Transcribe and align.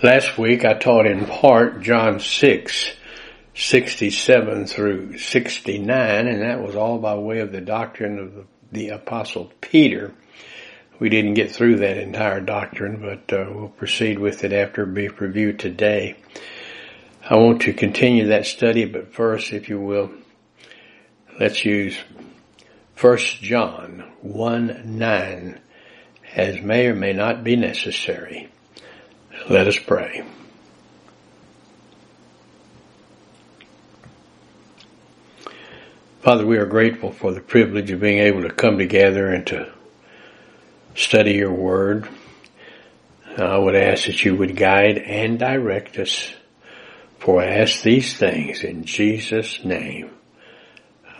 Last 0.00 0.38
week 0.38 0.64
I 0.64 0.74
taught 0.74 1.06
in 1.06 1.26
part 1.26 1.80
John 1.80 2.20
6, 2.20 2.90
67 3.52 4.66
through 4.66 5.18
69, 5.18 6.28
and 6.28 6.42
that 6.42 6.62
was 6.62 6.76
all 6.76 6.98
by 6.98 7.16
way 7.16 7.40
of 7.40 7.50
the 7.50 7.60
doctrine 7.60 8.20
of 8.20 8.46
the, 8.70 8.90
Apostle 8.90 9.50
Peter. 9.60 10.14
We 11.00 11.08
didn't 11.08 11.34
get 11.34 11.50
through 11.50 11.78
that 11.78 11.96
entire 11.96 12.40
doctrine, 12.40 13.00
but 13.00 13.36
uh, 13.36 13.50
we'll 13.52 13.70
proceed 13.70 14.20
with 14.20 14.44
it 14.44 14.52
after 14.52 14.84
a 14.84 14.86
brief 14.86 15.20
review 15.20 15.52
today. 15.52 16.16
I 17.28 17.36
want 17.36 17.62
to 17.62 17.72
continue 17.72 18.28
that 18.28 18.46
study, 18.46 18.84
but 18.84 19.12
first, 19.12 19.52
if 19.52 19.68
you 19.68 19.80
will, 19.80 20.12
let's 21.40 21.64
use 21.64 21.98
1 23.00 23.16
John 23.40 24.12
1 24.20 24.96
9 24.96 25.60
as 26.36 26.62
may 26.62 26.86
or 26.86 26.94
may 26.94 27.14
not 27.14 27.42
be 27.42 27.56
necessary. 27.56 28.48
Let 29.46 29.66
us 29.66 29.78
pray. 29.78 30.24
Father, 36.20 36.44
we 36.44 36.58
are 36.58 36.66
grateful 36.66 37.12
for 37.12 37.32
the 37.32 37.40
privilege 37.40 37.90
of 37.90 38.00
being 38.00 38.18
able 38.18 38.42
to 38.42 38.50
come 38.50 38.76
together 38.76 39.28
and 39.28 39.46
to 39.46 39.72
study 40.94 41.32
your 41.34 41.52
word. 41.52 42.08
I 43.38 43.56
would 43.56 43.74
ask 43.74 44.06
that 44.06 44.24
you 44.24 44.36
would 44.36 44.56
guide 44.56 44.98
and 44.98 45.38
direct 45.38 45.96
us, 45.96 46.30
for 47.18 47.40
I 47.40 47.46
ask 47.46 47.82
these 47.82 48.14
things 48.14 48.64
in 48.64 48.84
Jesus' 48.84 49.64
name. 49.64 50.10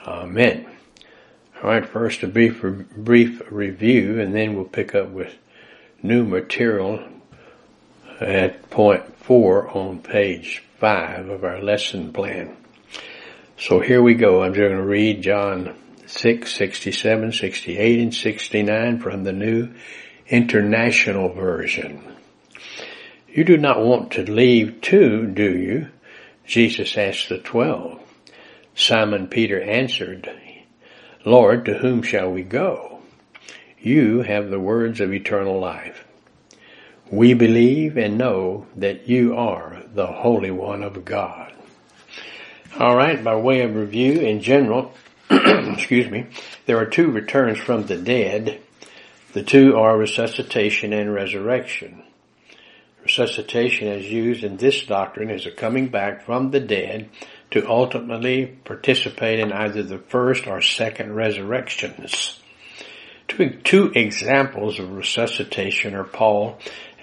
Amen. 0.06 0.66
All 1.62 1.70
right, 1.70 1.86
first 1.86 2.22
a 2.22 2.26
brief, 2.26 2.60
brief 2.60 3.40
review, 3.50 4.20
and 4.20 4.34
then 4.34 4.54
we'll 4.56 4.64
pick 4.64 4.94
up 4.94 5.08
with 5.08 5.32
new 6.02 6.24
material 6.24 7.02
at 8.20 8.70
point 8.70 9.16
four 9.18 9.68
on 9.76 10.00
page 10.00 10.62
five 10.78 11.28
of 11.28 11.44
our 11.44 11.60
lesson 11.60 12.12
plan. 12.12 12.56
So 13.56 13.80
here 13.80 14.02
we 14.02 14.14
go. 14.14 14.42
I'm 14.42 14.54
just 14.54 14.68
going 14.68 14.76
to 14.76 14.82
read 14.82 15.22
John 15.22 15.74
6, 16.06 16.54
67, 16.54 17.32
68, 17.32 17.98
and 18.00 18.14
69 18.14 19.00
from 19.00 19.24
the 19.24 19.32
New 19.32 19.74
International 20.28 21.28
Version. 21.28 22.02
You 23.28 23.44
do 23.44 23.56
not 23.56 23.84
want 23.84 24.12
to 24.12 24.22
leave 24.22 24.80
too, 24.80 25.26
do 25.26 25.56
you? 25.56 25.88
Jesus 26.46 26.96
asked 26.96 27.28
the 27.28 27.38
twelve. 27.38 28.00
Simon 28.74 29.26
Peter 29.26 29.60
answered, 29.60 30.30
Lord, 31.26 31.66
to 31.66 31.74
whom 31.74 32.02
shall 32.02 32.30
we 32.30 32.42
go? 32.42 33.00
You 33.78 34.22
have 34.22 34.48
the 34.48 34.58
words 34.58 35.00
of 35.00 35.12
eternal 35.12 35.60
life. 35.60 36.04
We 37.10 37.32
believe 37.32 37.96
and 37.96 38.18
know 38.18 38.66
that 38.76 39.08
you 39.08 39.34
are 39.34 39.82
the 39.94 40.06
Holy 40.06 40.50
One 40.50 40.82
of 40.82 41.04
God. 41.06 41.54
All 42.78 42.94
right, 42.94 43.22
by 43.24 43.34
way 43.36 43.62
of 43.62 43.74
review 43.74 44.20
in 44.20 44.42
general, 44.42 44.92
excuse 45.30 46.10
me, 46.10 46.26
there 46.66 46.78
are 46.78 46.86
two 46.86 47.10
returns 47.10 47.58
from 47.58 47.86
the 47.86 47.96
dead. 47.96 48.60
The 49.32 49.42
two 49.42 49.76
are 49.76 49.96
resuscitation 49.96 50.92
and 50.92 51.12
resurrection. 51.12 52.02
Resuscitation 53.02 53.88
as 53.88 54.04
used 54.04 54.44
in 54.44 54.58
this 54.58 54.84
doctrine 54.84 55.30
is 55.30 55.46
a 55.46 55.50
coming 55.50 55.88
back 55.88 56.26
from 56.26 56.50
the 56.50 56.60
dead 56.60 57.08
to 57.52 57.66
ultimately 57.66 58.58
participate 58.64 59.40
in 59.40 59.50
either 59.50 59.82
the 59.82 59.98
first 59.98 60.46
or 60.46 60.60
second 60.60 61.14
resurrections. 61.14 62.38
Two, 63.28 63.50
two 63.62 63.92
examples 63.94 64.78
of 64.78 64.92
resuscitation 64.92 65.94
are 65.94 66.04
Paul 66.04 66.58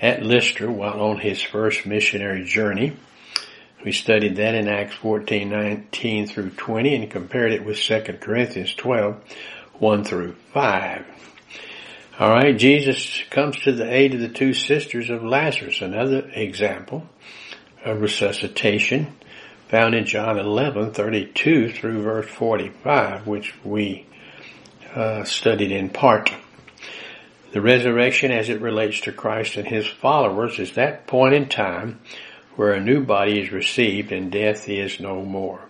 at 0.06 0.22
Lystra 0.22 0.72
while 0.72 1.02
on 1.02 1.18
his 1.18 1.42
first 1.42 1.88
missionary 1.88 2.46
journey. 2.46 2.96
We 3.84 3.92
studied 3.92 4.36
that 4.36 4.54
in 4.54 4.68
Acts 4.68 4.94
14, 4.98 5.50
19 5.50 6.28
through 6.28 6.52
20 6.52 6.96
and 6.96 7.10
compared 7.10 7.52
it 7.52 7.66
with 7.66 7.80
2 7.80 8.02
Corinthians 8.22 8.76
12, 8.76 9.16
1 9.80 10.04
through 10.04 10.36
5. 10.54 11.06
Alright, 12.22 12.58
Jesus 12.58 13.24
comes 13.32 13.60
to 13.62 13.72
the 13.72 13.92
aid 13.92 14.14
of 14.14 14.20
the 14.20 14.30
two 14.30 14.54
sisters 14.54 15.10
of 15.10 15.24
Lazarus, 15.24 15.82
another 15.82 16.30
example 16.36 17.10
of 17.84 18.00
resuscitation 18.00 19.08
found 19.70 19.96
in 19.96 20.06
John 20.06 20.38
11, 20.38 20.94
32 20.94 21.72
through 21.72 22.04
verse 22.04 22.30
45, 22.30 23.26
which 23.26 23.56
we 23.66 24.06
uh, 24.94 25.24
studied 25.24 25.72
in 25.72 25.90
part. 25.90 26.32
The 27.56 27.62
resurrection 27.62 28.32
as 28.32 28.50
it 28.50 28.60
relates 28.60 29.00
to 29.00 29.14
Christ 29.14 29.56
and 29.56 29.66
his 29.66 29.88
followers 29.88 30.60
is 30.60 30.74
that 30.74 31.08
point 31.08 31.36
in 31.36 31.48
time 31.48 32.02
where 32.58 32.74
a 32.74 32.84
new 32.84 33.06
body 33.06 33.40
is 33.40 33.54
received 33.54 34.12
and 34.12 34.30
death 34.30 34.68
is 34.68 35.00
no 35.00 35.22
more. 35.22 35.62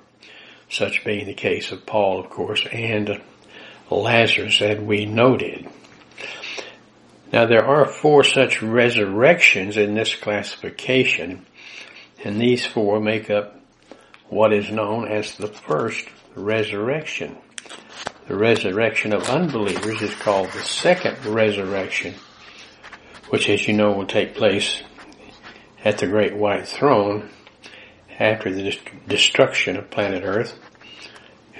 Such 0.67 1.05
being 1.05 1.27
the 1.27 1.35
case 1.35 1.71
of 1.71 1.85
Paul, 1.85 2.19
of 2.19 2.31
course, 2.31 2.65
and 2.71 3.21
Lazarus 3.91 4.57
that 4.61 4.81
we 4.81 5.05
noted. 5.05 5.69
Now 7.31 7.45
there 7.45 7.63
are 7.63 7.85
four 7.85 8.23
such 8.23 8.63
resurrections 8.63 9.77
in 9.77 9.93
this 9.93 10.15
classification, 10.15 11.45
and 12.23 12.41
these 12.41 12.65
four 12.65 12.99
make 12.99 13.29
up 13.29 13.59
what 14.29 14.53
is 14.53 14.71
known 14.71 15.07
as 15.07 15.37
the 15.37 15.49
first 15.49 16.07
resurrection. 16.33 17.37
The 18.27 18.35
resurrection 18.35 19.13
of 19.13 19.29
unbelievers 19.29 20.01
is 20.01 20.15
called 20.15 20.49
the 20.51 20.63
second 20.63 21.23
resurrection, 21.27 22.15
which 23.29 23.47
as 23.49 23.67
you 23.67 23.73
know 23.73 23.91
will 23.91 24.07
take 24.07 24.33
place 24.33 24.81
at 25.83 25.99
the 25.99 26.07
great 26.07 26.35
white 26.35 26.67
throne 26.67 27.29
after 28.17 28.51
the 28.51 28.75
destruction 29.07 29.77
of 29.77 29.91
planet 29.91 30.23
Earth, 30.23 30.57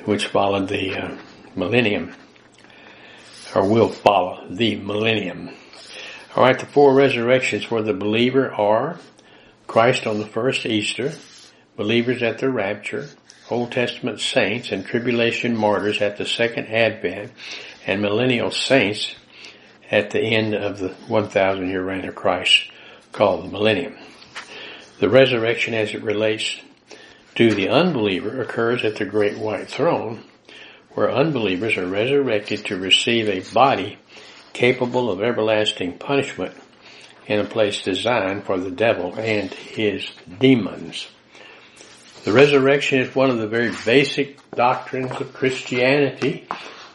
which 0.05 0.25
followed 0.25 0.67
the 0.67 0.95
uh, 0.95 1.17
millennium, 1.55 2.15
or 3.53 3.69
will 3.69 3.89
follow 3.89 4.43
the 4.49 4.75
millennium. 4.77 5.51
Alright, 6.35 6.57
the 6.57 6.65
four 6.65 6.95
resurrections 6.95 7.63
for 7.65 7.83
the 7.83 7.93
believer 7.93 8.51
are 8.51 8.97
Christ 9.67 10.07
on 10.07 10.17
the 10.17 10.25
first 10.25 10.65
Easter, 10.65 11.13
believers 11.75 12.23
at 12.23 12.39
the 12.39 12.49
rapture, 12.49 13.07
Old 13.49 13.71
Testament 13.71 14.19
saints 14.19 14.71
and 14.71 14.85
tribulation 14.85 15.55
martyrs 15.55 16.01
at 16.01 16.17
the 16.17 16.25
second 16.25 16.67
advent 16.67 17.31
and 17.85 18.01
millennial 18.01 18.49
saints 18.49 19.15
at 19.91 20.09
the 20.09 20.21
end 20.21 20.55
of 20.55 20.79
the 20.79 20.89
1000 21.07 21.69
year 21.69 21.83
reign 21.83 22.05
of 22.05 22.15
Christ 22.15 22.71
called 23.11 23.45
the 23.45 23.51
millennium. 23.51 23.95
The 24.99 25.09
resurrection 25.09 25.73
as 25.73 25.93
it 25.93 26.01
relates 26.01 26.59
to 27.35 27.53
the 27.53 27.69
unbeliever 27.69 28.41
occurs 28.41 28.83
at 28.83 28.95
the 28.95 29.05
great 29.05 29.37
white 29.37 29.69
throne 29.69 30.23
where 30.93 31.11
unbelievers 31.11 31.77
are 31.77 31.85
resurrected 31.85 32.65
to 32.65 32.77
receive 32.77 33.27
a 33.27 33.53
body 33.53 33.99
capable 34.53 35.11
of 35.11 35.21
everlasting 35.21 35.97
punishment 35.97 36.55
in 37.27 37.39
a 37.39 37.45
place 37.45 37.83
designed 37.83 38.43
for 38.45 38.57
the 38.57 38.71
devil 38.71 39.13
and 39.15 39.53
his 39.53 40.09
demons. 40.39 41.07
The 42.25 42.33
resurrection 42.33 43.01
is 43.01 43.13
one 43.13 43.29
of 43.29 43.37
the 43.37 43.47
very 43.47 43.71
basic 43.85 44.39
doctrines 44.49 45.11
of 45.21 45.31
Christianity 45.31 46.47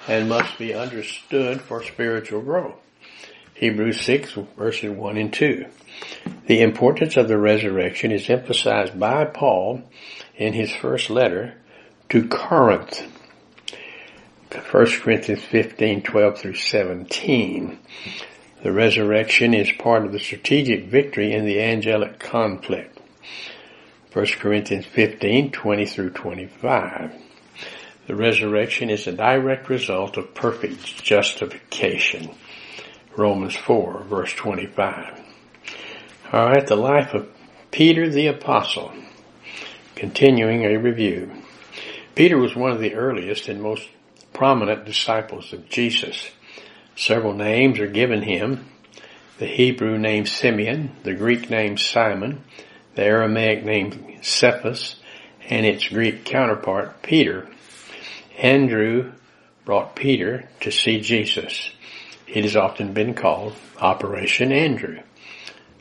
and 0.09 0.29
must 0.29 0.59
be 0.59 0.75
understood 0.75 1.61
for 1.61 1.85
spiritual 1.85 2.41
growth. 2.41 2.75
Hebrews 3.55 4.01
6 4.01 4.33
verses 4.59 4.91
1 4.91 5.17
and 5.17 5.33
2. 5.33 5.67
The 6.47 6.63
importance 6.63 7.17
of 7.17 7.29
the 7.29 7.39
resurrection 7.39 8.11
is 8.11 8.29
emphasized 8.29 8.99
by 8.99 9.25
Paul 9.25 9.85
in 10.35 10.53
his 10.53 10.73
first 10.73 11.11
letter 11.11 11.55
to 12.09 12.27
Corinth. 12.27 13.01
1 14.51 14.87
Corinthians 15.01 15.45
15, 15.45 16.03
12 16.03 16.39
through 16.41 16.57
17. 16.57 17.79
The 18.65 18.73
resurrection 18.73 19.55
is 19.55 19.71
part 19.79 20.05
of 20.05 20.11
the 20.11 20.19
strategic 20.19 20.87
victory 20.87 21.33
in 21.33 21.45
the 21.45 21.63
angelic 21.63 22.19
conflict. 22.19 23.00
1 24.13 24.27
Corinthians 24.41 24.87
15, 24.87 25.53
20 25.53 25.87
through 25.87 26.11
25. 26.11 27.15
The 28.09 28.17
resurrection 28.17 28.91
is 28.91 29.07
a 29.07 29.13
direct 29.13 29.69
result 29.69 30.17
of 30.17 30.35
perfect 30.35 31.01
justification. 31.05 32.35
Romans 33.17 33.55
4, 33.55 34.03
verse 34.03 34.33
25. 34.33 35.21
Alright, 36.35 36.67
the 36.67 36.75
life 36.75 37.15
of 37.15 37.29
Peter 37.71 38.09
the 38.09 38.27
Apostle. 38.27 38.93
Continuing 39.95 40.65
a 40.65 40.77
review. 40.77 41.31
Peter 42.17 42.37
was 42.37 42.57
one 42.57 42.73
of 42.73 42.81
the 42.81 42.95
earliest 42.95 43.47
and 43.47 43.63
most 43.63 43.89
prominent 44.33 44.85
disciples 44.85 45.53
of 45.53 45.69
Jesus. 45.69 46.31
Several 46.97 47.33
names 47.33 47.79
are 47.79 47.87
given 47.87 48.23
him. 48.23 48.67
The 49.39 49.47
Hebrew 49.47 49.99
name 49.99 50.27
Simeon, 50.27 50.97
the 51.05 51.15
Greek 51.15 51.49
name 51.49 51.79
Simon, 51.79 52.43
the 52.95 53.05
Aramaic 53.05 53.65
name 53.65 54.19
Cephas, 54.23 54.97
and 55.49 55.67
its 55.67 55.89
Greek 55.89 56.25
counterpart 56.25 57.03
Peter. 57.03 57.49
Andrew 58.39 59.13
brought 59.65 59.97
Peter 59.97 60.49
to 60.61 60.71
see 60.71 61.01
Jesus. 61.01 61.71
It 62.27 62.45
has 62.45 62.57
often 62.57 62.93
been 62.93 63.15
called 63.15 63.55
Operation 63.79 64.53
Andrew. 64.53 65.01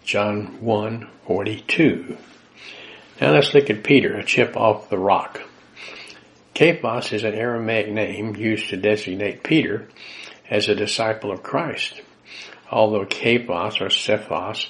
John 0.03 0.61
1, 0.61 1.07
42. 1.27 2.17
Now 3.21 3.33
let's 3.33 3.53
look 3.53 3.69
at 3.69 3.83
Peter, 3.83 4.15
a 4.15 4.23
chip 4.23 4.57
off 4.57 4.89
the 4.89 4.97
rock. 4.97 5.41
Cephas 6.55 7.13
is 7.13 7.23
an 7.23 7.35
Aramaic 7.35 7.89
name 7.91 8.35
used 8.35 8.69
to 8.69 8.77
designate 8.77 9.43
Peter 9.43 9.87
as 10.49 10.67
a 10.67 10.75
disciple 10.75 11.31
of 11.31 11.43
Christ, 11.43 12.01
although 12.71 13.05
Cephas 13.05 13.79
or 13.79 13.89
Cephas 13.89 14.67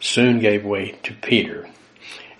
soon 0.00 0.38
gave 0.40 0.64
way 0.64 0.98
to 1.02 1.14
Peter. 1.14 1.68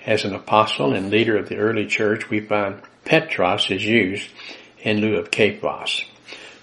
As 0.04 0.24
an 0.24 0.34
apostle 0.34 0.92
and 0.92 1.10
leader 1.10 1.36
of 1.36 1.48
the 1.48 1.56
early 1.56 1.86
church, 1.86 2.30
we 2.30 2.40
find 2.40 2.80
Petros 3.04 3.70
is 3.70 3.84
used 3.84 4.30
in 4.80 5.00
lieu 5.00 5.16
of 5.16 5.30
Cephas. 5.34 6.04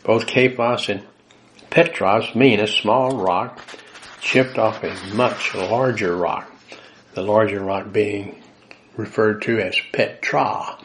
Both 0.04 0.30
Cephas 0.30 0.90
and 0.90 1.04
Petros 1.70 2.36
mean 2.36 2.60
a 2.60 2.68
small 2.68 3.18
rock 3.18 3.60
chipped 4.22 4.58
off 4.58 4.84
a 4.84 4.96
much 5.14 5.54
larger 5.56 6.16
rock, 6.16 6.50
the 7.14 7.22
larger 7.22 7.60
rock 7.60 7.92
being 7.92 8.42
referred 8.96 9.42
to 9.42 9.60
as 9.60 9.76
Petra, 9.92 10.78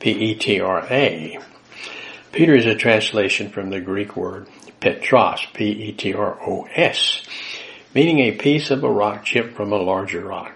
P-E-T-R-A. 0.00 1.38
Peter 2.32 2.54
is 2.54 2.66
a 2.66 2.74
translation 2.74 3.50
from 3.50 3.70
the 3.70 3.80
Greek 3.80 4.16
word 4.16 4.46
Petros, 4.80 5.44
P-E-T-R-O-S, 5.54 7.22
meaning 7.94 8.18
a 8.20 8.32
piece 8.32 8.70
of 8.70 8.84
a 8.84 8.90
rock 8.90 9.24
chipped 9.24 9.56
from 9.56 9.72
a 9.72 9.76
larger 9.76 10.24
rock, 10.24 10.52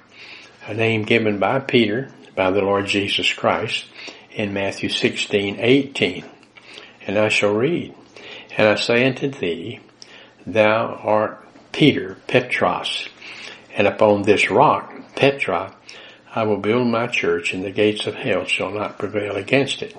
a 0.67 0.75
name 0.75 1.03
given 1.03 1.39
by 1.39 1.59
Peter 1.59 2.13
by 2.37 2.51
the 2.51 2.61
Lord 2.61 2.87
Jesus 2.87 3.33
Christ 3.33 3.87
in 4.31 4.53
Matthew 4.53 4.89
16, 4.89 5.57
18. 5.59 6.25
And 7.07 7.19
I 7.19 7.29
shall 7.29 7.55
read, 7.55 7.95
And 8.57 8.69
I 8.69 8.75
say 8.77 9.07
unto 9.07 9.29
thee, 9.29 9.81
Thou 10.47 11.01
art 11.03 11.45
Peter, 11.73 12.17
Petros, 12.27 13.09
and 13.75 13.87
upon 13.87 14.23
this 14.23 14.51
rock, 14.51 14.93
Petra, 15.17 15.75
I 16.35 16.45
will 16.45 16.59
build 16.59 16.87
my 16.87 17.07
church, 17.07 17.53
and 17.53 17.65
the 17.65 17.71
gates 17.71 18.07
of 18.07 18.15
hell 18.15 18.45
shall 18.45 18.71
not 18.71 18.99
prevail 18.99 19.37
against 19.37 19.83
it. 19.83 19.97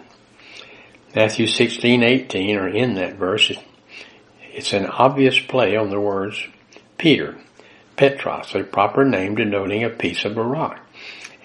Matthew 1.16 1.46
16, 1.46 2.02
18 2.02 2.58
are 2.58 2.68
in 2.68 2.96
that 2.96 3.16
verse. 3.16 3.52
It's 4.52 4.74
an 4.74 4.88
obvious 4.88 5.40
play 5.40 5.76
on 5.76 5.90
the 5.90 6.00
words 6.00 6.48
Peter, 7.04 7.36
Petros, 7.98 8.56
a 8.56 8.64
proper 8.64 9.04
name 9.04 9.36
denoting 9.36 9.84
a 9.84 9.90
piece 9.90 10.24
of 10.24 10.38
a 10.38 10.42
rock, 10.42 10.80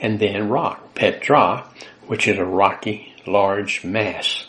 and 0.00 0.20
then 0.20 0.48
rock, 0.48 0.94
Petra, 0.94 1.68
which 2.06 2.28
is 2.28 2.38
a 2.38 2.44
rocky, 2.44 3.12
large 3.26 3.82
mass. 3.82 4.46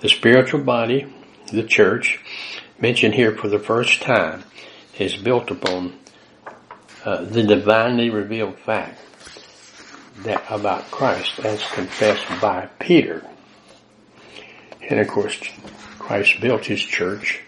The 0.00 0.08
spiritual 0.08 0.64
body, 0.64 1.06
the 1.52 1.62
church, 1.62 2.18
mentioned 2.80 3.14
here 3.14 3.36
for 3.36 3.46
the 3.46 3.60
first 3.60 4.02
time, 4.02 4.42
is 4.98 5.14
built 5.14 5.48
upon 5.52 5.96
uh, 7.04 7.22
the 7.22 7.44
divinely 7.44 8.10
revealed 8.10 8.58
fact 8.58 9.00
that 10.24 10.42
about 10.50 10.90
Christ 10.90 11.38
as 11.38 11.62
confessed 11.70 12.26
by 12.40 12.68
Peter. 12.80 13.24
And 14.90 14.98
of 14.98 15.06
course, 15.06 15.40
Christ 16.00 16.40
built 16.40 16.64
his 16.64 16.82
church 16.82 17.42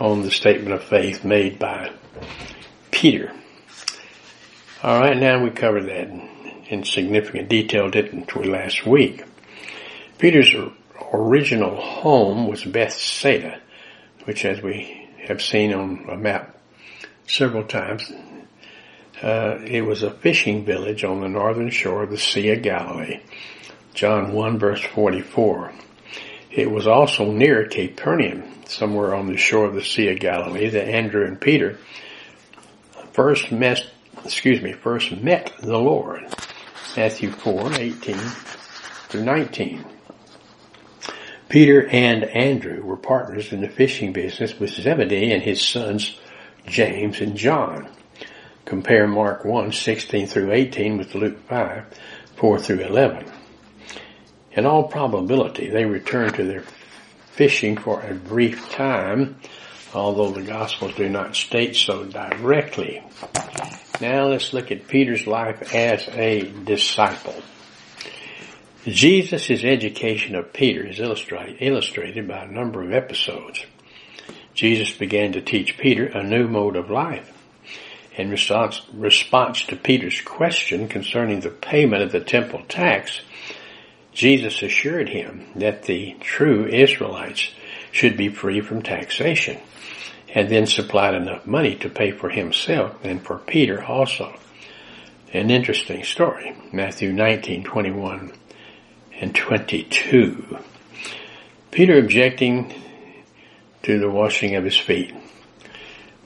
on 0.00 0.22
the 0.22 0.30
statement 0.30 0.72
of 0.72 0.82
faith 0.82 1.24
made 1.24 1.58
by 1.58 1.92
Peter. 2.90 3.32
Alright, 4.82 5.18
now 5.18 5.42
we 5.44 5.50
covered 5.50 5.86
that 5.86 6.08
in 6.68 6.84
significant 6.84 7.50
detail, 7.50 7.90
didn't 7.90 8.34
we, 8.34 8.48
last 8.48 8.86
week? 8.86 9.24
Peter's 10.18 10.54
original 11.12 11.76
home 11.76 12.46
was 12.46 12.64
Bethsaida, 12.64 13.60
which 14.24 14.44
as 14.44 14.62
we 14.62 15.08
have 15.26 15.42
seen 15.42 15.74
on 15.74 16.06
a 16.08 16.16
map 16.16 16.56
several 17.26 17.64
times, 17.64 18.10
uh, 19.22 19.58
it 19.66 19.82
was 19.82 20.02
a 20.02 20.10
fishing 20.10 20.64
village 20.64 21.04
on 21.04 21.20
the 21.20 21.28
northern 21.28 21.68
shore 21.68 22.04
of 22.04 22.10
the 22.10 22.18
Sea 22.18 22.52
of 22.52 22.62
Galilee. 22.62 23.20
John 23.92 24.32
1 24.32 24.58
verse 24.58 24.82
44. 24.82 25.72
It 26.50 26.70
was 26.70 26.86
also 26.86 27.30
near 27.30 27.66
Capernaum, 27.66 28.42
somewhere 28.66 29.14
on 29.14 29.28
the 29.28 29.36
shore 29.36 29.66
of 29.66 29.74
the 29.74 29.84
Sea 29.84 30.08
of 30.08 30.18
Galilee, 30.18 30.68
that 30.68 30.88
Andrew 30.88 31.24
and 31.24 31.40
Peter 31.40 31.78
first 33.12 33.52
met, 33.52 33.86
excuse 34.24 34.60
me, 34.60 34.72
first 34.72 35.12
met 35.12 35.52
the 35.60 35.78
Lord. 35.78 36.24
Matthew 36.96 37.30
4, 37.30 37.74
18 37.74 38.16
through 38.16 39.24
19. 39.24 39.84
Peter 41.48 41.88
and 41.88 42.24
Andrew 42.24 42.82
were 42.82 42.96
partners 42.96 43.52
in 43.52 43.60
the 43.60 43.68
fishing 43.68 44.12
business 44.12 44.58
with 44.58 44.70
Zebedee 44.70 45.32
and 45.32 45.42
his 45.42 45.62
sons 45.62 46.18
James 46.66 47.20
and 47.20 47.36
John. 47.36 47.88
Compare 48.64 49.06
Mark 49.06 49.44
1, 49.44 49.72
16 49.72 50.26
through 50.26 50.52
18 50.52 50.98
with 50.98 51.14
Luke 51.14 51.38
5, 51.48 51.84
4 52.36 52.58
through 52.58 52.80
11. 52.80 53.24
In 54.52 54.66
all 54.66 54.84
probability, 54.84 55.70
they 55.70 55.84
returned 55.84 56.34
to 56.34 56.44
their 56.44 56.64
fishing 57.32 57.76
for 57.76 58.00
a 58.00 58.14
brief 58.14 58.70
time, 58.70 59.36
although 59.94 60.30
the 60.30 60.42
Gospels 60.42 60.94
do 60.94 61.08
not 61.08 61.36
state 61.36 61.76
so 61.76 62.04
directly. 62.04 63.02
Now 64.00 64.26
let's 64.26 64.52
look 64.52 64.72
at 64.72 64.88
Peter's 64.88 65.26
life 65.26 65.74
as 65.74 66.08
a 66.08 66.50
disciple. 66.64 67.40
Jesus' 68.86 69.50
education 69.50 70.34
of 70.34 70.52
Peter 70.52 70.86
is 70.86 71.00
illustrated 71.00 72.26
by 72.26 72.44
a 72.44 72.50
number 72.50 72.82
of 72.82 72.92
episodes. 72.92 73.64
Jesus 74.54 74.90
began 74.90 75.32
to 75.32 75.40
teach 75.40 75.78
Peter 75.78 76.06
a 76.06 76.24
new 76.24 76.48
mode 76.48 76.76
of 76.76 76.90
life. 76.90 77.30
In 78.16 78.30
response, 78.30 79.62
to 79.64 79.76
Peter's 79.76 80.20
question 80.22 80.88
concerning 80.88 81.40
the 81.40 81.50
payment 81.50 82.02
of 82.02 82.10
the 82.10 82.20
temple 82.20 82.62
tax, 82.68 83.20
Jesus 84.12 84.62
assured 84.62 85.08
him 85.08 85.46
that 85.56 85.84
the 85.84 86.16
true 86.20 86.66
Israelites 86.66 87.50
should 87.92 88.16
be 88.16 88.28
free 88.28 88.60
from 88.60 88.82
taxation 88.82 89.58
and 90.34 90.48
then 90.48 90.66
supplied 90.66 91.14
enough 91.14 91.46
money 91.46 91.74
to 91.76 91.88
pay 91.88 92.10
for 92.10 92.28
himself 92.28 92.96
and 93.04 93.22
for 93.22 93.38
Peter 93.38 93.82
also. 93.82 94.34
An 95.32 95.50
interesting 95.50 96.04
story. 96.04 96.54
Matthew 96.72 97.12
19, 97.12 97.64
21 97.64 98.32
and 99.20 99.34
22. 99.34 100.58
Peter 101.70 101.98
objecting 101.98 102.72
to 103.82 103.98
the 103.98 104.10
washing 104.10 104.56
of 104.56 104.64
his 104.64 104.76
feet. 104.76 105.14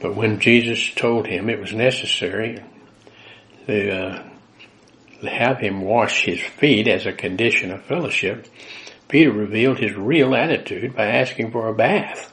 But 0.00 0.14
when 0.14 0.40
Jesus 0.40 0.90
told 0.94 1.26
him 1.26 1.48
it 1.48 1.60
was 1.60 1.72
necessary 1.72 2.62
the 3.66 3.90
uh, 3.90 4.22
have 5.26 5.58
him 5.58 5.80
wash 5.82 6.24
his 6.24 6.40
feet 6.40 6.88
as 6.88 7.06
a 7.06 7.12
condition 7.12 7.70
of 7.70 7.84
fellowship, 7.84 8.46
Peter 9.08 9.32
revealed 9.32 9.78
his 9.78 9.94
real 9.94 10.34
attitude 10.34 10.94
by 10.94 11.06
asking 11.06 11.50
for 11.50 11.68
a 11.68 11.74
bath. 11.74 12.32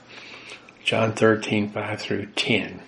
John 0.84 1.14
13, 1.14 1.72
5 1.72 2.02
through 2.02 2.26
10. 2.28 2.82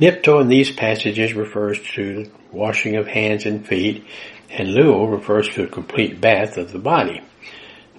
Nipto 0.00 0.40
in 0.40 0.48
these 0.48 0.70
passages 0.70 1.34
refers 1.34 1.80
to 1.94 2.30
washing 2.52 2.96
of 2.96 3.08
hands 3.08 3.44
and 3.44 3.66
feet, 3.66 4.04
and 4.48 4.68
luo 4.68 5.10
refers 5.10 5.48
to 5.50 5.64
a 5.64 5.68
complete 5.68 6.20
bath 6.20 6.56
of 6.56 6.72
the 6.72 6.78
body. 6.78 7.20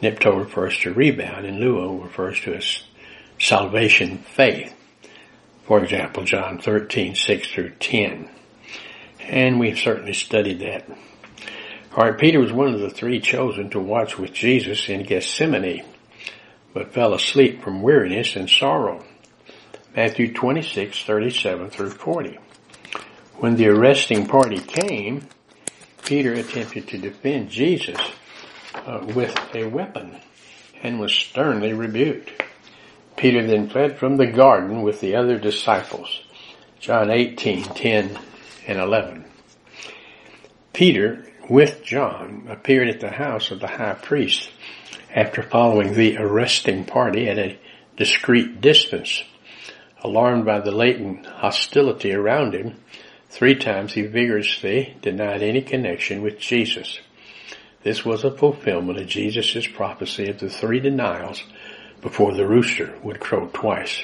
Nipto 0.02 0.40
refers 0.40 0.78
to 0.80 0.94
rebound, 0.94 1.46
and 1.46 1.62
luo 1.62 2.02
refers 2.02 2.40
to 2.42 2.56
a 2.56 2.62
salvation 3.38 4.20
faith. 4.20 4.74
For 5.66 5.84
example, 5.84 6.24
John 6.24 6.60
13, 6.60 7.16
6 7.16 7.52
through 7.52 7.72
10. 7.80 8.30
And 9.30 9.60
we've 9.60 9.78
certainly 9.78 10.14
studied 10.14 10.60
that. 10.60 10.90
Alright, 11.96 12.18
Peter 12.18 12.40
was 12.40 12.52
one 12.52 12.74
of 12.74 12.80
the 12.80 12.90
three 12.90 13.20
chosen 13.20 13.70
to 13.70 13.80
watch 13.80 14.18
with 14.18 14.34
Jesus 14.34 14.90
in 14.90 15.04
Gethsemane, 15.04 15.86
but 16.74 16.94
fell 16.94 17.14
asleep 17.14 17.64
from 17.64 17.84
weariness 17.84 18.36
and 18.36 18.50
sorrow. 18.50 19.06
Matthew 19.96 20.34
26, 20.34 21.04
37 21.04 21.70
through 21.70 21.92
40. 21.92 22.40
When 23.36 23.56
the 23.56 23.68
arresting 23.68 24.26
party 24.26 24.60
came, 24.60 25.28
Peter 26.06 26.34
attempted 26.34 26.88
to 26.88 26.98
defend 26.98 27.50
Jesus 27.50 28.00
uh, 28.74 29.06
with 29.16 29.38
a 29.54 29.66
weapon 29.66 30.18
and 30.82 31.00
was 31.00 31.14
sternly 31.14 31.74
rebuked. 31.74 32.32
Peter 33.16 33.46
then 33.46 33.70
fled 33.70 34.00
from 34.00 34.18
the 34.18 34.28
garden 34.28 34.82
with 34.82 35.02
the 35.02 35.16
other 35.16 35.38
disciples. 35.38 36.22
John 36.80 37.12
18, 37.12 37.64
10 37.64 38.20
and 38.70 38.80
11. 38.80 39.26
Peter, 40.74 41.26
with 41.50 41.84
John, 41.84 42.46
appeared 42.48 42.88
at 42.88 43.00
the 43.00 43.10
house 43.10 43.50
of 43.50 43.60
the 43.60 43.68
high 43.68 43.96
priest 43.96 44.52
after 45.14 45.42
following 45.42 45.96
the 45.96 46.18
arresting 46.18 46.86
party 46.86 47.28
at 47.28 47.40
a 47.40 47.58
discreet 47.98 48.62
distance. 48.62 49.24
Alarmed 50.04 50.46
by 50.46 50.60
the 50.60 50.72
latent 50.72 51.26
hostility 51.26 52.14
around 52.14 52.54
him, 52.54 52.76
three 53.30 53.56
times 53.56 53.94
he 53.94 54.04
vigorously 54.04 54.96
denied 55.02 55.42
any 55.42 55.64
connection 55.64 56.22
with 56.22 56.40
Jesus. 56.40 57.00
This 57.82 58.06
was 58.06 58.24
a 58.24 58.38
fulfillment 58.38 59.00
of 59.00 59.08
Jesus' 59.08 59.66
prophecy 59.66 60.30
of 60.30 60.40
the 60.40 60.50
three 60.50 60.80
denials 60.80 61.44
before 62.02 62.36
the 62.36 62.46
rooster 62.46 62.94
would 63.02 63.20
crow 63.20 63.50
twice. 63.52 64.04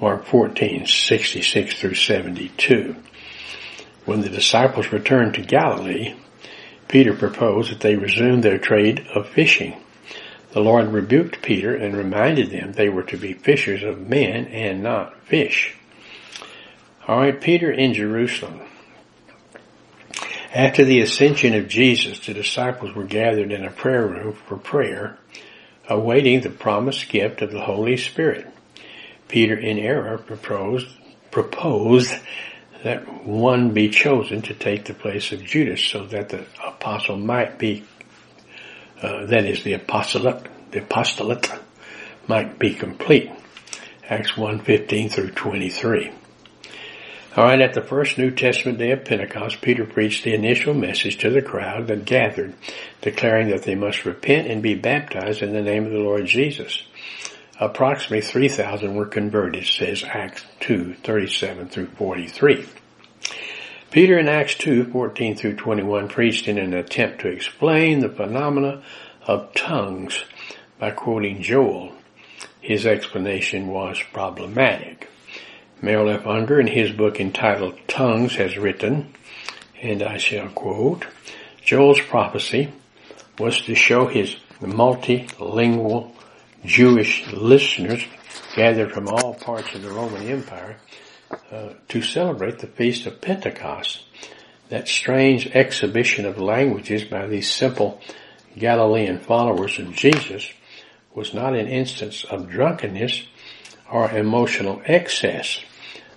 Mark 0.00 0.24
14, 0.24 0.86
66 0.86 1.80
through 1.80 1.94
72. 1.94 2.94
When 4.04 4.20
the 4.20 4.28
disciples 4.28 4.92
returned 4.92 5.34
to 5.34 5.42
Galilee, 5.42 6.14
Peter 6.88 7.14
proposed 7.14 7.70
that 7.70 7.80
they 7.80 7.96
resume 7.96 8.40
their 8.40 8.58
trade 8.58 9.06
of 9.14 9.28
fishing. 9.28 9.76
The 10.52 10.60
Lord 10.60 10.88
rebuked 10.88 11.40
Peter 11.40 11.74
and 11.74 11.96
reminded 11.96 12.50
them 12.50 12.72
they 12.72 12.88
were 12.88 13.04
to 13.04 13.16
be 13.16 13.32
fishers 13.32 13.82
of 13.82 14.08
men 14.08 14.46
and 14.46 14.82
not 14.82 15.18
fish. 15.22 15.74
Alright, 17.08 17.40
Peter 17.40 17.70
in 17.70 17.94
Jerusalem. 17.94 18.60
After 20.54 20.84
the 20.84 21.00
ascension 21.00 21.54
of 21.54 21.68
Jesus, 21.68 22.26
the 22.26 22.34
disciples 22.34 22.94
were 22.94 23.04
gathered 23.04 23.52
in 23.52 23.64
a 23.64 23.70
prayer 23.70 24.06
room 24.06 24.34
for 24.46 24.58
prayer, 24.58 25.16
awaiting 25.88 26.42
the 26.42 26.50
promised 26.50 27.08
gift 27.08 27.40
of 27.40 27.50
the 27.50 27.62
Holy 27.62 27.96
Spirit. 27.96 28.46
Peter 29.28 29.56
in 29.56 29.78
error 29.78 30.18
proposed, 30.18 30.88
proposed 31.30 32.12
that 32.82 33.24
one 33.24 33.72
be 33.72 33.88
chosen 33.88 34.42
to 34.42 34.54
take 34.54 34.84
the 34.84 34.94
place 34.94 35.32
of 35.32 35.44
Judas 35.44 35.82
so 35.82 36.04
that 36.06 36.30
the 36.30 36.44
apostle 36.64 37.16
might 37.16 37.58
be, 37.58 37.84
uh, 39.00 39.26
that 39.26 39.44
is 39.44 39.62
the 39.62 39.74
apostolate, 39.74 40.46
the 40.72 40.80
apostolate 40.80 41.50
might 42.26 42.58
be 42.58 42.74
complete. 42.74 43.30
Acts 44.08 44.36
1, 44.36 44.60
15 44.60 45.08
through 45.08 45.30
23. 45.30 46.12
Alright, 47.36 47.62
at 47.62 47.72
the 47.72 47.80
first 47.80 48.18
New 48.18 48.30
Testament 48.30 48.78
day 48.78 48.90
of 48.90 49.06
Pentecost, 49.06 49.62
Peter 49.62 49.86
preached 49.86 50.22
the 50.22 50.34
initial 50.34 50.74
message 50.74 51.16
to 51.18 51.30
the 51.30 51.40
crowd 51.40 51.86
that 51.86 52.04
gathered, 52.04 52.52
declaring 53.00 53.48
that 53.48 53.62
they 53.62 53.74
must 53.74 54.04
repent 54.04 54.48
and 54.48 54.62
be 54.62 54.74
baptized 54.74 55.40
in 55.40 55.54
the 55.54 55.62
name 55.62 55.86
of 55.86 55.92
the 55.92 55.98
Lord 55.98 56.26
Jesus. 56.26 56.82
Approximately 57.60 58.22
3,000 58.22 58.94
were 58.94 59.06
converted, 59.06 59.66
says 59.66 60.02
Acts 60.04 60.44
2, 60.60 60.94
37 60.94 61.68
through 61.68 61.86
43. 61.86 62.66
Peter 63.90 64.18
in 64.18 64.26
Acts 64.26 64.54
2, 64.54 64.84
14 64.84 65.36
through 65.36 65.56
21 65.56 66.08
preached 66.08 66.48
in 66.48 66.58
an 66.58 66.72
attempt 66.72 67.20
to 67.20 67.28
explain 67.28 68.00
the 68.00 68.08
phenomena 68.08 68.82
of 69.26 69.52
tongues 69.54 70.24
by 70.78 70.90
quoting 70.90 71.42
Joel. 71.42 71.92
His 72.60 72.86
explanation 72.86 73.68
was 73.68 74.00
problematic. 74.12 75.08
Merrill 75.82 76.10
F. 76.10 76.26
Unger 76.26 76.58
in 76.58 76.68
his 76.68 76.90
book 76.90 77.20
entitled 77.20 77.78
Tongues 77.86 78.36
has 78.36 78.56
written, 78.56 79.12
and 79.82 80.02
I 80.02 80.16
shall 80.16 80.48
quote, 80.48 81.04
Joel's 81.62 82.00
prophecy 82.00 82.72
was 83.38 83.60
to 83.62 83.74
show 83.74 84.06
his 84.06 84.36
multilingual 84.60 86.12
Jewish 86.64 87.26
listeners 87.32 88.04
gathered 88.54 88.92
from 88.92 89.08
all 89.08 89.34
parts 89.34 89.74
of 89.74 89.82
the 89.82 89.90
Roman 89.90 90.28
Empire 90.28 90.76
uh, 91.50 91.70
to 91.88 92.02
celebrate 92.02 92.60
the 92.60 92.68
Feast 92.68 93.04
of 93.06 93.20
Pentecost. 93.20 94.04
That 94.68 94.86
strange 94.86 95.48
exhibition 95.48 96.24
of 96.24 96.38
languages 96.38 97.02
by 97.04 97.26
these 97.26 97.50
simple 97.50 98.00
Galilean 98.56 99.18
followers 99.18 99.78
of 99.80 99.92
Jesus 99.92 100.52
was 101.14 101.34
not 101.34 101.56
an 101.56 101.66
instance 101.66 102.24
of 102.24 102.48
drunkenness 102.48 103.24
or 103.90 104.10
emotional 104.10 104.80
excess. 104.84 105.60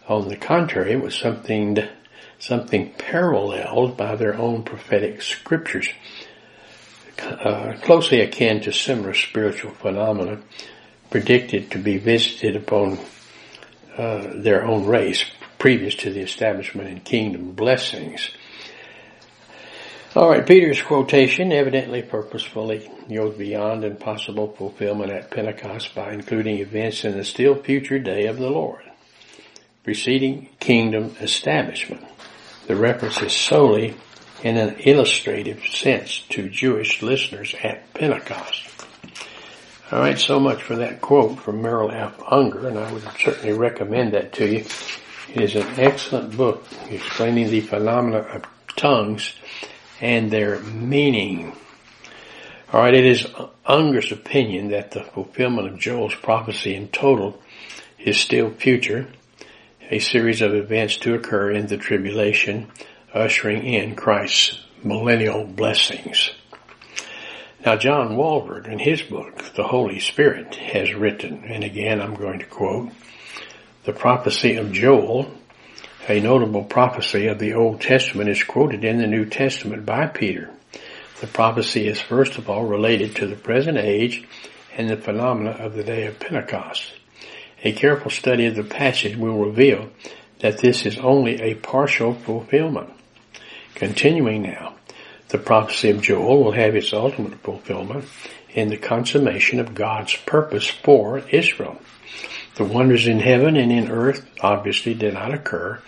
On 0.08 0.30
the 0.30 0.38
contrary, 0.38 0.92
it 0.92 1.02
was 1.02 1.16
something, 1.16 1.80
something 2.38 2.94
paralleled 2.94 3.98
by 3.98 4.16
their 4.16 4.36
own 4.36 4.62
prophetic 4.62 5.24
scriptures 5.24 5.90
uh, 7.20 7.74
closely 7.82 8.22
akin 8.22 8.62
to 8.62 8.72
similar 8.72 9.14
spiritual 9.14 9.72
phenomena 9.72 10.40
predicted 11.10 11.72
to 11.72 11.78
be 11.78 11.98
visited 11.98 12.56
upon 12.56 13.00
uh, 13.98 14.32
their 14.36 14.66
own 14.66 14.86
race 14.86 15.24
previous 15.58 15.96
to 15.96 16.12
the 16.12 16.20
establishment 16.20 16.90
and 16.90 17.04
kingdom 17.04 17.54
blessings. 17.54 18.30
All 20.16 20.30
right, 20.30 20.46
Peter's 20.46 20.82
quotation 20.82 21.52
evidently 21.52 22.02
purposefully 22.02 22.90
goes 23.10 23.36
beyond 23.36 23.84
impossible 23.84 24.54
fulfillment 24.54 25.12
at 25.12 25.30
Pentecost 25.30 25.94
by 25.94 26.14
including 26.14 26.60
events 26.60 27.04
in 27.04 27.18
the 27.18 27.24
still 27.26 27.56
future 27.56 28.00
day 28.00 28.28
of 28.28 28.38
the 28.38 28.50
Lord, 28.50 28.84
preceding 29.84 30.50
kingdom 30.60 31.16
establishment. 31.20 32.06
The 32.68 32.78
reference 32.78 33.22
is 33.22 33.34
solely 33.34 33.96
in 34.44 34.58
an 34.58 34.76
illustrative 34.80 35.66
sense 35.66 36.20
to 36.30 36.50
Jewish 36.50 37.02
listeners 37.02 37.56
at 37.64 37.94
Pentecost. 37.94 38.64
All 39.92 40.00
right, 40.00 40.18
so 40.18 40.40
much 40.40 40.64
for 40.64 40.78
that 40.78 41.00
quote 41.00 41.40
from 41.40 41.62
Merrill 41.62 41.92
F. 41.92 42.20
Unger, 42.30 42.68
and 42.68 42.80
I 42.80 42.92
would 42.92 43.04
certainly 43.20 43.54
recommend 43.54 44.14
that 44.14 44.34
to 44.34 44.48
you. 44.48 44.66
It 45.34 45.42
is 45.42 45.56
an 45.56 45.68
excellent 45.78 46.36
book 46.36 46.66
explaining 46.90 47.50
the 47.50 47.62
phenomena 47.62 48.20
of 48.20 48.44
tongues 48.76 49.36
and 50.02 50.32
their 50.32 50.60
meaning. 50.60 51.56
All 52.74 52.82
right, 52.82 52.94
it 52.94 53.06
is 53.06 53.28
Unger's 53.66 54.12
opinion 54.12 54.70
that 54.70 54.92
the 54.92 55.04
fulfillment 55.04 55.68
of 55.68 55.80
Joel's 55.80 56.16
prophecy 56.16 56.76
in 56.76 56.88
total 56.88 57.42
is 58.00 58.18
still 58.18 58.50
future, 58.50 59.08
a 59.90 60.00
series 60.00 60.42
of 60.42 60.54
events 60.56 60.98
to 60.98 61.14
occur 61.14 61.52
in 61.52 61.68
the 61.68 61.78
tribulation 61.78 62.72
ushering 63.16 63.66
in 63.66 63.96
Christ's 63.96 64.60
millennial 64.84 65.46
blessings. 65.46 66.32
Now 67.66 67.78
John 67.78 68.18
Walvoord 68.18 68.68
in 68.68 68.78
his 68.78 69.02
book, 69.02 69.54
The 69.56 69.64
Holy 69.64 70.00
Spirit, 70.00 70.56
has 70.56 70.94
written, 70.94 71.46
and 71.46 71.64
again 71.64 72.02
I'm 72.02 72.16
going 72.16 72.40
to 72.40 72.46
quote, 72.46 72.92
the 73.86 73.94
prophecy 73.94 74.56
of 74.56 74.72
Joel, 74.72 75.32
a 76.08 76.20
notable 76.20 76.64
prophecy 76.64 77.28
of 77.28 77.40
the 77.40 77.54
Old 77.54 77.82
Testament 77.82 78.30
is 78.30 78.44
quoted 78.44 78.84
in 78.84 78.98
the 78.98 79.08
New 79.08 79.26
Testament 79.26 79.86
by 79.86 80.08
Peter. 80.08 80.52
The 81.22 81.28
prophecy 81.28 81.88
is 81.88 82.02
first 82.02 82.38
of 82.38 82.50
all 82.50 82.66
related 82.66 83.16
to 83.16 83.28
the 83.28 83.36
present 83.36 83.78
age 83.78 84.28
and 84.76 84.90
the 84.90 84.98
phenomena 84.98 85.52
of 85.52 85.74
the 85.74 85.84
day 85.84 86.06
of 86.06 86.20
Pentecost. 86.20 86.84
A 87.64 87.72
careful 87.72 88.12
study 88.12 88.46
of 88.46 88.56
the 88.56 88.64
passage 88.64 89.16
will 89.16 89.38
reveal 89.38 89.90
that 90.40 90.58
this 90.58 90.86
is 90.86 90.98
only 90.98 91.42
a 91.42 91.56
partial 91.56 92.14
fulfillment. 92.14 92.90
Continuing 93.76 94.42
now, 94.44 94.74
the 95.28 95.38
prophecy 95.38 95.90
of 95.90 96.02
Joel 96.02 96.44
will 96.44 96.52
have 96.54 96.76
its 96.76 96.94
ultimate 96.94 97.40
fulfillment 97.42 98.06
in 98.50 98.70
the 98.70 98.78
consummation 98.78 99.60
of 99.60 99.76
God's 99.76 100.16
purpose 100.26 100.68
for 100.70 101.20
Israel. 101.20 101.78
The 102.56 102.64
wonders 102.64 103.06
in 103.06 103.20
heaven 103.20 103.58
and 103.58 103.72
in 103.72 103.92
earth 103.92 104.26
obviously 104.42 104.94
did 104.94 105.14
not 105.14 105.34
occur 105.34 105.82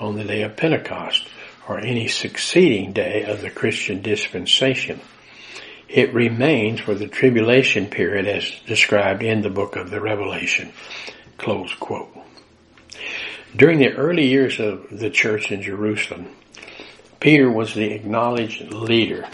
on 0.00 0.16
the 0.16 0.24
day 0.24 0.42
of 0.42 0.56
Pentecost 0.56 1.28
or 1.68 1.78
any 1.78 2.08
succeeding 2.08 2.92
day 2.92 3.24
of 3.24 3.42
the 3.42 3.50
Christian 3.50 4.00
dispensation. 4.00 5.00
It 5.86 6.14
remains 6.14 6.80
for 6.80 6.94
the 6.94 7.08
tribulation 7.08 7.86
period 7.86 8.26
as 8.26 8.50
described 8.66 9.22
in 9.22 9.42
the 9.42 9.50
book 9.50 9.76
of 9.76 9.90
the 9.90 10.00
Revelation. 10.00 10.72
Close 11.36 11.74
quote. 11.74 12.08
During 13.54 13.78
the 13.78 13.92
early 13.92 14.26
years 14.26 14.58
of 14.58 14.86
the 14.90 15.10
church 15.10 15.52
in 15.52 15.62
Jerusalem, 15.62 16.28
Peter 17.24 17.50
was 17.50 17.72
the 17.72 17.90
acknowledged 17.90 18.70
leader. 18.70 19.26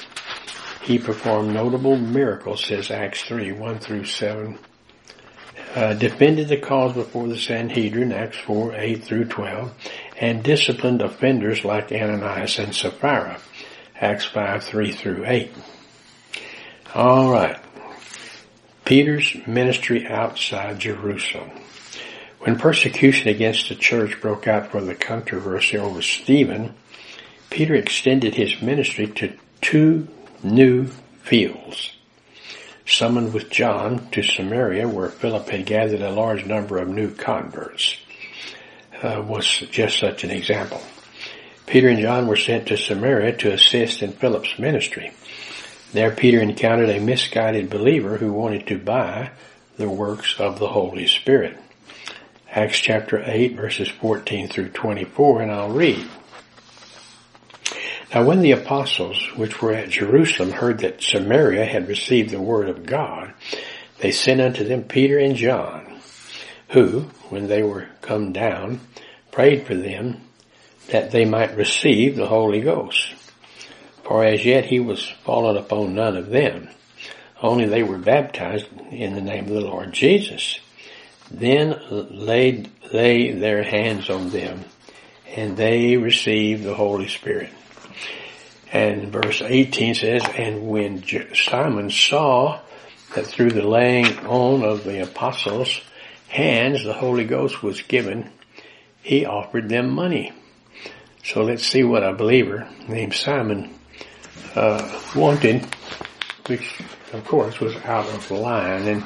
He 0.81 0.97
performed 0.97 1.53
notable 1.53 1.97
miracles, 1.97 2.65
says 2.65 2.89
Acts 2.89 3.23
3, 3.23 3.51
1 3.51 3.79
through 3.81 4.05
7. 4.05 4.57
Uh, 5.75 5.95
defended 5.95 6.47
the 6.47 6.57
cause 6.57 6.93
before 6.93 7.27
the 7.27 7.37
Sanhedrin, 7.37 8.13
Acts 8.13 8.39
4, 8.39 8.77
8 8.77 9.03
through 9.03 9.25
12, 9.25 9.73
and 10.21 10.45
disciplined 10.45 11.03
offenders 11.03 11.65
like 11.65 11.91
Ananias 11.91 12.61
and 12.61 12.73
Sapphira, 12.73 13.41
Acts 13.97 14.27
5, 14.27 14.63
3 14.63 14.93
through 14.93 15.25
8. 15.27 15.51
Alright. 16.95 17.59
Peter's 18.85 19.35
ministry 19.49 20.07
outside 20.07 20.79
Jerusalem. 20.79 21.51
When 22.39 22.57
persecution 22.57 23.31
against 23.31 23.69
the 23.69 23.75
church 23.75 24.21
broke 24.21 24.47
out 24.47 24.71
for 24.71 24.81
the 24.81 24.95
controversy 24.95 25.77
over 25.77 26.01
Stephen, 26.03 26.77
Peter 27.50 27.75
extended 27.75 28.35
his 28.35 28.62
ministry 28.62 29.09
to 29.09 29.33
two 29.61 30.07
new 30.42 30.87
fields. 31.23 31.92
Summoned 32.87 33.35
with 33.35 33.50
John 33.50 34.09
to 34.11 34.23
Samaria, 34.23 34.88
where 34.88 35.11
Philip 35.11 35.49
had 35.49 35.66
gathered 35.66 36.00
a 36.00 36.11
large 36.11 36.47
number 36.47 36.78
of 36.78 36.88
new 36.88 37.12
converts, 37.12 37.97
uh, 39.02 39.23
was 39.26 39.47
just 39.71 39.99
such 39.99 40.25
an 40.25 40.30
example. 40.30 40.80
Peter 41.66 41.88
and 41.88 42.00
John 42.00 42.26
were 42.26 42.37
sent 42.37 42.66
to 42.69 42.76
Samaria 42.76 43.37
to 43.38 43.52
assist 43.52 44.02
in 44.02 44.12
Philip's 44.12 44.59
ministry. 44.59 45.12
There 45.92 46.11
Peter 46.11 46.40
encountered 46.40 46.88
a 46.88 47.00
misguided 47.00 47.69
believer 47.69 48.16
who 48.16 48.33
wanted 48.33 48.66
to 48.69 48.78
buy 48.78 49.30
the 49.76 49.88
works 49.90 50.37
of 50.38 50.59
the 50.59 50.69
Holy 50.69 51.07
Spirit. 51.07 51.57
Acts 52.50 52.80
chapter 52.80 53.23
8 53.25 53.54
verses 53.54 53.88
14 53.88 54.49
through 54.49 54.71
24 54.71 55.42
and 55.42 55.52
I'll 55.52 55.71
read. 55.71 56.07
Now 58.12 58.25
when 58.25 58.40
the 58.40 58.52
apostles, 58.52 59.25
which 59.37 59.62
were 59.62 59.73
at 59.73 59.90
Jerusalem, 59.90 60.50
heard 60.50 60.81
that 60.81 61.02
Samaria 61.02 61.64
had 61.64 61.87
received 61.87 62.31
the 62.31 62.40
word 62.40 62.69
of 62.69 62.85
God, 62.85 63.33
they 63.99 64.11
sent 64.11 64.40
unto 64.40 64.64
them 64.64 64.83
Peter 64.83 65.19
and 65.19 65.37
John, 65.37 66.00
who, 66.71 67.02
when 67.29 67.47
they 67.47 67.62
were 67.62 67.87
come 68.00 68.33
down, 68.33 68.81
prayed 69.31 69.64
for 69.64 69.76
them 69.76 70.23
that 70.88 71.12
they 71.12 71.25
might 71.25 71.57
receive 71.57 72.17
the 72.17 72.26
Holy 72.26 72.61
Ghost. 72.61 73.14
For 74.02 74.25
as 74.25 74.45
yet 74.45 74.64
he 74.64 74.81
was 74.81 75.09
fallen 75.25 75.57
upon 75.57 75.95
none 75.95 76.17
of 76.17 76.31
them, 76.31 76.69
only 77.40 77.67
they 77.67 77.85
were 77.85 77.99
baptized 77.99 78.67
in 78.90 79.14
the 79.14 79.21
name 79.21 79.45
of 79.45 79.55
the 79.55 79.61
Lord 79.61 79.93
Jesus. 79.93 80.59
Then 81.31 81.81
laid 81.90 82.71
they 82.93 83.31
their 83.31 83.62
hands 83.62 84.11
on 84.11 84.31
them, 84.31 84.64
and 85.29 85.57
they 85.57 85.97
received 85.97 86.64
the 86.64 86.75
Holy 86.75 87.07
Spirit. 87.07 87.50
And 88.73 89.12
verse 89.12 89.43
18 89.43 89.95
says, 89.95 90.23
And 90.37 90.69
when 90.69 91.05
Simon 91.35 91.91
saw 91.91 92.61
that 93.15 93.27
through 93.27 93.50
the 93.50 93.67
laying 93.67 94.19
on 94.27 94.62
of 94.62 94.85
the 94.85 95.03
apostles' 95.03 95.81
hands 96.29 96.85
the 96.85 96.93
Holy 96.93 97.25
Ghost 97.25 97.62
was 97.62 97.83
given, 97.83 98.31
he 99.03 99.27
offered 99.27 99.69
them 99.69 99.91
money. 99.91 100.33
So 101.25 101.43
let's 101.43 101.67
see 101.67 101.83
what 101.83 102.05
a 102.05 102.12
believer 102.12 102.69
named 102.89 103.15
Simon 103.15 103.75
uh, 104.55 105.00
wanted, 105.15 105.67
which 106.47 106.81
of 107.12 107.25
course 107.25 107.61
was 107.61 107.77
out 107.77 108.07
of 108.07 108.31
line, 108.31 108.87
and 108.87 109.05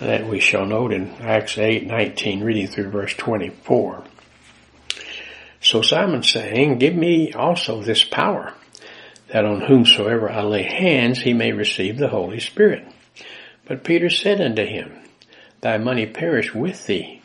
that 0.00 0.28
we 0.28 0.40
shall 0.40 0.66
note 0.66 0.92
in 0.92 1.10
Acts 1.20 1.58
8, 1.58 1.86
19, 1.86 2.44
reading 2.44 2.66
through 2.66 2.90
verse 2.90 3.14
24. 3.14 4.04
So 5.60 5.82
Simon 5.82 6.22
saying, 6.22 6.78
Give 6.78 6.94
me 6.94 7.32
also 7.32 7.82
this 7.82 8.04
power, 8.04 8.52
that 9.28 9.44
on 9.44 9.60
whomsoever 9.60 10.30
I 10.30 10.42
lay 10.42 10.62
hands 10.62 11.20
he 11.20 11.32
may 11.32 11.52
receive 11.52 11.98
the 11.98 12.08
Holy 12.08 12.40
Spirit. 12.40 12.86
But 13.66 13.84
Peter 13.84 14.10
said 14.10 14.40
unto 14.40 14.64
him, 14.64 14.92
Thy 15.60 15.78
money 15.78 16.06
perish 16.06 16.54
with 16.54 16.86
thee, 16.86 17.20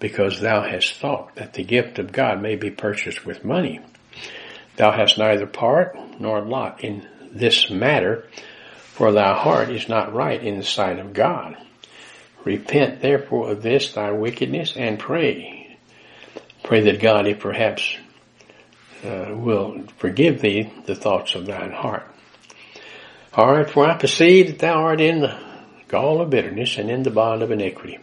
because 0.00 0.40
thou 0.40 0.62
hast 0.62 0.94
thought 0.94 1.34
that 1.34 1.52
the 1.52 1.64
gift 1.64 1.98
of 1.98 2.12
God 2.12 2.40
may 2.40 2.56
be 2.56 2.70
purchased 2.70 3.26
with 3.26 3.44
money. 3.44 3.80
Thou 4.76 4.90
hast 4.90 5.18
neither 5.18 5.46
part 5.46 5.96
nor 6.18 6.40
lot 6.40 6.82
in 6.82 7.06
this 7.30 7.70
matter, 7.70 8.26
for 8.94 9.12
thy 9.12 9.34
heart 9.34 9.68
is 9.68 9.88
not 9.88 10.14
right 10.14 10.42
in 10.42 10.58
the 10.58 10.64
sight 10.64 10.98
of 10.98 11.12
God. 11.12 11.56
Repent 12.44 13.00
therefore 13.00 13.50
of 13.50 13.62
this 13.62 13.92
thy 13.92 14.10
wickedness 14.10 14.76
and 14.76 14.98
pray. 14.98 15.76
Pray 16.62 16.80
that 16.82 17.00
God, 17.00 17.26
if 17.26 17.40
perhaps, 17.40 17.96
uh, 19.04 19.34
will 19.34 19.84
forgive 19.98 20.40
thee 20.40 20.70
the 20.86 20.94
thoughts 20.94 21.34
of 21.34 21.46
thine 21.46 21.72
heart. 21.72 22.06
Alright, 23.36 23.70
for 23.70 23.88
I 23.88 23.96
perceive 23.96 24.48
that 24.48 24.58
thou 24.58 24.74
art 24.74 25.00
in 25.00 25.20
the 25.20 25.38
gall 25.88 26.20
of 26.20 26.30
bitterness 26.30 26.76
and 26.76 26.90
in 26.90 27.02
the 27.02 27.10
bond 27.10 27.42
of 27.42 27.50
iniquity. 27.50 27.98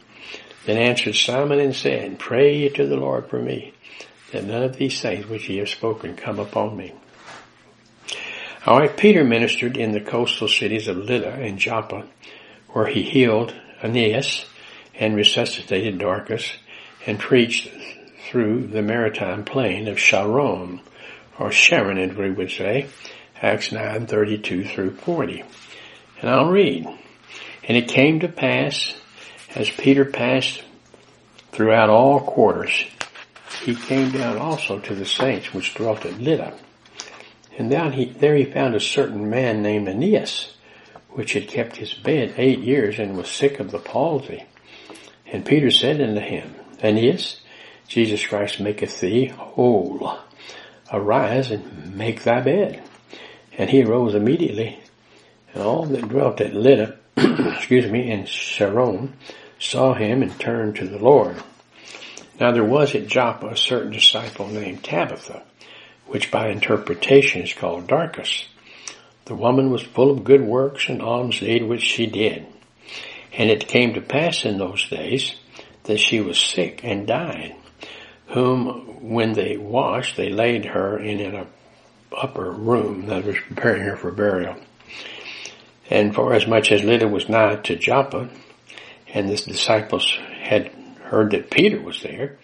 Then 0.66 0.78
answered 0.78 1.16
Simon 1.16 1.60
and 1.60 1.76
said, 1.76 2.20
Pray 2.20 2.58
ye 2.58 2.70
to 2.70 2.88
the 2.88 2.98
Lord 2.98 3.30
for 3.30 3.40
me, 3.40 3.74
that 4.32 4.46
none 4.46 4.64
of 4.64 4.78
these 4.78 5.02
things 5.02 5.28
which 5.28 5.50
ye 5.50 5.58
have 5.58 5.70
spoken 5.70 6.16
come 6.16 6.40
upon 6.40 6.76
me. 6.76 6.94
Alright, 8.68 8.98
Peter 8.98 9.24
ministered 9.24 9.78
in 9.78 9.92
the 9.92 10.02
coastal 10.02 10.48
cities 10.48 10.88
of 10.88 10.98
Lydda 10.98 11.34
and 11.34 11.58
Joppa, 11.58 12.06
where 12.70 12.88
he 12.88 13.04
healed 13.04 13.54
Aeneas 13.82 14.46
and 14.96 15.16
resuscitated 15.16 15.98
Dorcas 15.98 16.52
and 17.06 17.20
preached 17.20 17.70
through 18.30 18.68
the 18.68 18.82
maritime 18.84 19.44
plain 19.44 19.88
of 19.88 20.00
Sharon, 20.00 20.80
or 21.40 21.52
Sharon 21.52 21.98
as 21.98 22.16
we 22.16 22.30
would 22.30 22.52
say, 22.52 22.86
Acts 23.42 23.72
9, 23.72 24.06
32 24.06 24.66
through 24.66 24.92
40. 24.92 25.44
And 26.22 26.30
I'll 26.30 26.52
read. 26.52 26.86
And 27.64 27.76
it 27.76 27.88
came 27.88 28.20
to 28.20 28.28
pass, 28.28 28.94
as 29.56 29.70
Peter 29.72 30.06
passed 30.06 30.62
throughout 31.52 31.90
all 31.90 32.20
quarters, 32.20 32.86
he 33.64 33.74
came 33.74 34.12
down 34.12 34.38
also 34.38 34.78
to 34.78 34.94
the 34.94 35.06
saints 35.06 35.52
which 35.52 35.74
dwelt 35.74 36.06
at 36.06 36.20
Lydda. 36.20 36.54
And 37.58 37.72
down 37.72 37.94
he, 37.94 38.06
there 38.06 38.36
he 38.36 38.46
found 38.46 38.76
a 38.76 38.80
certain 38.80 39.32
man 39.32 39.64
named 39.64 39.88
Aeneas, 39.88 40.54
which 41.10 41.34
had 41.34 41.48
kept 41.48 41.78
his 41.78 41.94
bed 41.96 42.36
eight 42.38 42.60
years 42.60 43.00
and 43.00 43.18
was 43.18 43.28
sick 43.28 43.60
of 43.60 43.72
the 43.72 43.80
palsy. 43.80 44.46
And 45.26 45.44
Peter 45.44 45.72
said 45.72 46.00
unto 46.00 46.22
him, 46.22 46.54
Aeneas, 46.84 47.42
Jesus 47.90 48.26
Christ 48.26 48.60
maketh 48.60 49.00
thee 49.00 49.26
whole. 49.26 50.20
Arise 50.94 51.50
and 51.50 51.96
make 51.96 52.24
thy 52.24 52.40
bed. 52.40 52.84
And 53.58 53.70
he 53.70 53.84
arose 53.84 54.14
immediately, 54.16 54.80
and 55.54 55.64
all 55.64 55.86
that 55.86 56.08
dwelt 56.08 56.40
at 56.40 56.54
Lydda, 56.54 56.98
excuse 57.18 57.88
me, 57.88 58.12
in 58.12 58.26
Sharon, 58.26 59.16
saw 59.60 59.96
him 59.96 60.22
and 60.22 60.40
turned 60.40 60.76
to 60.78 60.88
the 60.88 61.00
Lord. 61.00 61.36
Now 62.40 62.52
there 62.52 62.64
was 62.64 62.96
at 62.96 63.08
Joppa 63.08 63.48
a 63.48 63.58
certain 63.58 63.92
disciple 63.92 64.48
named 64.48 64.84
Tabitha, 64.84 65.44
which 66.06 66.32
by 66.32 66.50
interpretation 66.50 67.42
is 67.42 67.54
called 67.54 67.88
Dorcas. 67.88 68.48
The 69.26 69.36
woman 69.36 69.72
was 69.72 69.82
full 69.82 70.12
of 70.12 70.24
good 70.24 70.42
works 70.42 70.90
and 70.90 71.02
alms 71.02 71.40
deed 71.40 71.64
which 71.64 71.84
she 71.84 72.06
did. 72.06 72.46
And 73.34 73.50
it 73.50 73.68
came 73.68 73.96
to 73.96 74.02
pass 74.02 74.46
in 74.46 74.58
those 74.58 74.88
days 74.90 75.36
that 75.84 76.00
she 76.00 76.22
was 76.22 76.40
sick 76.40 76.82
and 76.84 77.06
died, 77.06 77.56
whom 78.30 79.10
when 79.10 79.34
they 79.34 79.58
washed, 79.58 80.18
they 80.18 80.30
laid 80.30 80.66
her 80.66 81.00
in 81.00 81.20
an 81.20 81.48
upper 82.16 82.52
room 82.52 83.08
that 83.08 83.26
was 83.26 83.38
preparing 83.48 83.84
her 83.84 83.96
for 83.96 84.12
burial. 84.12 84.56
And 85.90 86.14
for 86.14 86.34
as 86.34 86.46
much 86.46 86.72
as 86.72 86.84
Lydda 86.84 87.08
was 87.08 87.30
nigh 87.30 87.56
to 87.56 87.76
Joppa, 87.76 88.30
and 89.14 89.30
the 89.30 89.36
disciples 89.36 90.18
had 90.42 90.72
heard 91.04 91.32
that 91.32 91.50
Peter 91.50 91.82
was 91.82 92.04
there, 92.04 92.38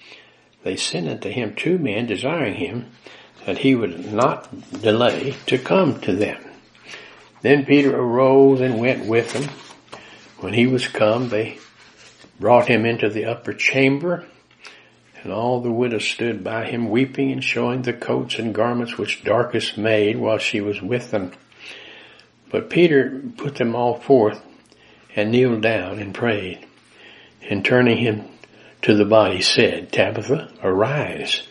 they 0.63 0.75
sent 0.75 1.07
unto 1.07 1.29
him 1.29 1.53
two 1.55 1.77
men 1.77 2.07
desiring 2.07 2.55
him 2.55 2.87
that 3.45 3.59
he 3.59 3.75
would 3.75 4.11
not 4.11 4.49
delay 4.81 5.35
to 5.45 5.59
come 5.59 6.01
to 6.01 6.13
them. 6.13 6.43
Then 7.41 7.65
Peter 7.65 7.95
arose 7.95 8.61
and 8.61 8.79
went 8.79 9.05
with 9.05 9.33
them. 9.33 9.49
When 10.39 10.53
he 10.53 10.65
was 10.65 10.87
come, 10.87 11.29
they 11.29 11.59
brought 12.39 12.67
him 12.67 12.85
into 12.85 13.09
the 13.09 13.25
upper 13.25 13.53
chamber, 13.53 14.25
and 15.25 15.33
all 15.33 15.59
the 15.59 15.71
widows 15.71 16.05
stood 16.05 16.43
by 16.43 16.65
him 16.65 16.87
weeping 16.87 17.31
and 17.31 17.43
showing 17.43 17.81
the 17.81 17.93
coats 17.93 18.37
and 18.37 18.53
garments 18.53 18.95
which 18.95 19.23
Dorcas 19.23 19.75
made 19.75 20.17
while 20.17 20.37
she 20.37 20.61
was 20.61 20.83
with 20.83 21.09
them. 21.09 21.31
But 22.51 22.69
Peter 22.69 23.23
put 23.35 23.55
them 23.55 23.75
all 23.75 23.95
forth 23.95 24.39
and 25.15 25.31
kneeled 25.31 25.63
down 25.63 25.97
and 25.97 26.13
prayed, 26.13 26.67
and 27.41 27.65
turning 27.65 27.97
him 27.97 28.25
to 28.83 28.93
the 28.93 29.03
body 29.03 29.41
said, 29.41 29.91
Tabitha, 29.91 30.51
arise. 30.61 31.41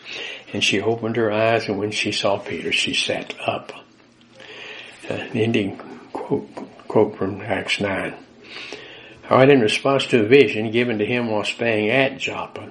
And 0.53 0.63
she 0.63 0.79
opened 0.79 1.17
her 1.17 1.29
eyes, 1.29 1.67
and 1.67 1.77
when 1.77 1.91
she 1.91 2.13
saw 2.13 2.37
Peter, 2.37 2.71
she 2.71 2.93
sat 2.93 3.35
up 3.45 3.73
an 5.09 5.31
ending 5.33 5.77
quote, 6.13 6.47
quote 6.87 7.17
from 7.17 7.41
Acts 7.41 7.81
9. 7.81 8.13
Alright, 9.29 9.49
in 9.49 9.59
response 9.59 10.05
to 10.07 10.21
a 10.21 10.27
vision 10.27 10.71
given 10.71 10.99
to 10.99 11.05
him 11.05 11.29
while 11.29 11.43
staying 11.43 11.89
at 11.89 12.17
Joppa, 12.19 12.69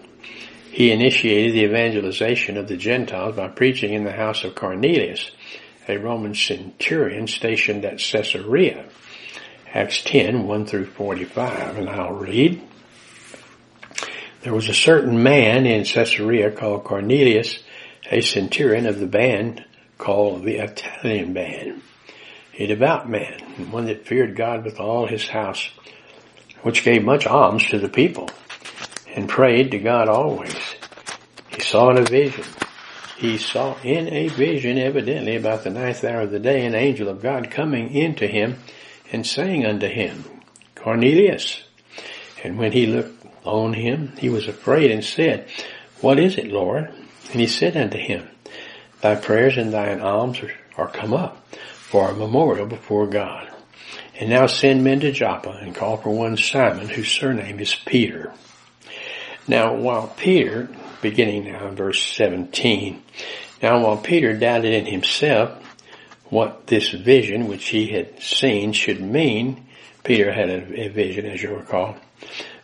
he 0.74 0.90
initiated 0.90 1.54
the 1.54 1.64
evangelization 1.64 2.56
of 2.56 2.68
the 2.68 2.76
Gentiles 2.76 3.36
by 3.36 3.48
preaching 3.48 3.92
in 3.92 4.04
the 4.04 4.12
house 4.12 4.44
of 4.44 4.54
Cornelius, 4.54 5.30
a 5.88 5.96
Roman 5.96 6.34
centurion 6.34 7.26
stationed 7.26 7.84
at 7.84 7.98
Caesarea. 7.98 8.84
Acts 9.72 10.02
10, 10.02 10.46
1 10.46 10.66
through 10.66 10.86
45, 10.86 11.78
and 11.78 11.88
I'll 11.88 12.12
read. 12.12 12.60
There 14.42 14.54
was 14.54 14.68
a 14.68 14.74
certain 14.74 15.22
man 15.22 15.66
in 15.66 15.84
Caesarea 15.84 16.50
called 16.50 16.84
Cornelius, 16.84 17.58
a 18.10 18.20
centurion 18.20 18.86
of 18.86 19.00
the 19.00 19.06
band 19.06 19.64
called 19.98 20.44
the 20.44 20.56
Italian 20.56 21.32
band 21.32 21.82
a 22.58 22.66
devout 22.66 23.08
man, 23.08 23.40
one 23.70 23.86
that 23.86 24.06
feared 24.06 24.36
God 24.36 24.64
with 24.64 24.78
all 24.78 25.06
his 25.06 25.28
house, 25.28 25.70
which 26.62 26.84
gave 26.84 27.02
much 27.02 27.26
alms 27.26 27.66
to 27.66 27.78
the 27.78 27.88
people, 27.88 28.30
and 29.14 29.28
prayed 29.28 29.70
to 29.70 29.78
God 29.78 30.08
always. 30.08 30.54
He 31.48 31.60
saw 31.60 31.90
in 31.90 31.98
a 31.98 32.04
vision. 32.04 32.44
He 33.16 33.38
saw 33.38 33.76
in 33.82 34.12
a 34.12 34.28
vision, 34.28 34.76
evidently 34.76 35.36
about 35.36 35.62
the 35.62 35.70
ninth 35.70 36.04
hour 36.04 36.22
of 36.22 36.30
the 36.30 36.40
day, 36.40 36.66
an 36.66 36.74
angel 36.74 37.08
of 37.08 37.22
God 37.22 37.50
coming 37.50 37.94
into 37.94 38.26
him 38.26 38.58
and 39.12 39.24
saying 39.26 39.64
unto 39.64 39.86
him, 39.86 40.24
Cornelius. 40.74 41.62
And 42.42 42.58
when 42.58 42.72
he 42.72 42.86
looked 42.86 43.24
on 43.44 43.72
him, 43.72 44.12
he 44.18 44.28
was 44.28 44.48
afraid 44.48 44.90
and 44.90 45.04
said, 45.04 45.48
What 46.00 46.18
is 46.18 46.36
it, 46.36 46.48
Lord? 46.48 46.92
And 47.30 47.40
he 47.40 47.46
said 47.46 47.76
unto 47.76 47.98
him, 47.98 48.28
Thy 49.00 49.14
prayers 49.14 49.56
and 49.56 49.72
thine 49.72 50.00
alms 50.00 50.40
are, 50.76 50.88
come 50.88 51.14
up 51.14 51.46
for 51.54 52.10
a 52.10 52.14
memorial 52.14 52.66
before 52.66 53.06
God. 53.06 53.50
And 54.18 54.30
now 54.30 54.46
send 54.46 54.82
men 54.82 55.00
to 55.00 55.12
Joppa 55.12 55.58
and 55.60 55.74
call 55.74 55.96
for 55.96 56.10
one 56.10 56.36
Simon 56.36 56.88
whose 56.88 57.10
surname 57.10 57.60
is 57.60 57.74
Peter. 57.74 58.32
Now 59.46 59.74
while 59.74 60.08
Peter, 60.16 60.68
beginning 61.02 61.44
now 61.44 61.68
in 61.68 61.76
verse 61.76 62.02
17, 62.02 63.02
now 63.62 63.82
while 63.82 63.98
Peter 63.98 64.32
doubted 64.32 64.72
in 64.72 64.86
himself 64.86 65.62
what 66.30 66.66
this 66.66 66.90
vision 66.90 67.46
which 67.46 67.66
he 67.66 67.88
had 67.88 68.22
seen 68.22 68.72
should 68.72 69.00
mean, 69.00 69.66
Peter 70.02 70.32
had 70.32 70.48
a, 70.48 70.86
a 70.86 70.88
vision 70.88 71.26
as 71.26 71.42
you 71.42 71.54
recall, 71.54 71.96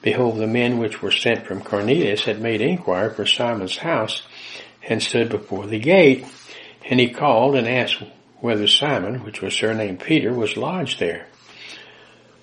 behold, 0.01 0.39
the 0.39 0.47
men 0.47 0.79
which 0.79 1.03
were 1.03 1.11
sent 1.11 1.47
from 1.47 1.61
Cornelius 1.61 2.25
had 2.25 2.41
made 2.41 2.63
inquiry 2.63 3.13
for 3.13 3.27
Simon's 3.27 3.77
house 3.77 4.23
and 4.89 5.03
stood 5.03 5.29
before 5.29 5.67
the 5.67 5.79
gate. 5.79 6.25
And 6.89 6.99
he 6.99 7.11
called 7.11 7.57
and 7.57 7.69
asked 7.69 8.03
whether 8.41 8.67
Simon, 8.67 9.23
which 9.23 9.43
was 9.43 9.55
surnamed 9.55 10.01
Peter, 10.01 10.33
was 10.33 10.57
lodged 10.57 10.99
there. 10.99 11.27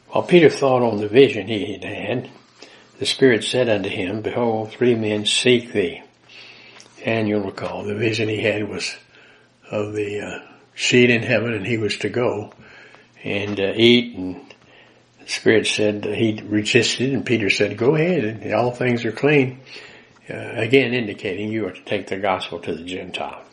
While 0.09 0.23
Peter 0.23 0.49
thought 0.49 0.83
on 0.83 0.97
the 0.97 1.07
vision 1.07 1.47
he 1.47 1.73
had 1.73 1.83
had, 1.83 2.29
the 2.99 3.05
Spirit 3.05 3.43
said 3.43 3.69
unto 3.69 3.89
him, 3.89 4.21
Behold, 4.21 4.71
three 4.71 4.95
men 4.95 5.25
seek 5.25 5.71
thee. 5.71 6.01
And 7.05 7.27
you'll 7.27 7.41
recall 7.41 7.83
the 7.83 7.95
vision 7.95 8.27
he 8.27 8.41
had 8.41 8.67
was 8.67 8.95
of 9.69 9.93
the 9.93 10.21
uh, 10.21 10.39
seat 10.75 11.09
in 11.09 11.23
heaven 11.23 11.53
and 11.53 11.65
he 11.65 11.77
was 11.77 11.97
to 11.97 12.09
go 12.09 12.53
and 13.23 13.59
uh, 13.59 13.73
eat 13.75 14.15
and 14.15 14.41
the 15.19 15.29
Spirit 15.29 15.67
said 15.67 16.05
he 16.05 16.41
resisted 16.45 17.13
and 17.13 17.25
Peter 17.25 17.49
said, 17.49 17.77
go 17.77 17.95
ahead 17.95 18.23
and 18.23 18.53
all 18.53 18.71
things 18.71 19.03
are 19.05 19.11
clean. 19.11 19.59
Uh, 20.29 20.35
again 20.35 20.93
indicating 20.93 21.51
you 21.51 21.67
are 21.67 21.71
to 21.71 21.83
take 21.83 22.07
the 22.07 22.17
gospel 22.17 22.59
to 22.59 22.75
the 22.75 22.83
Gentile. 22.83 23.43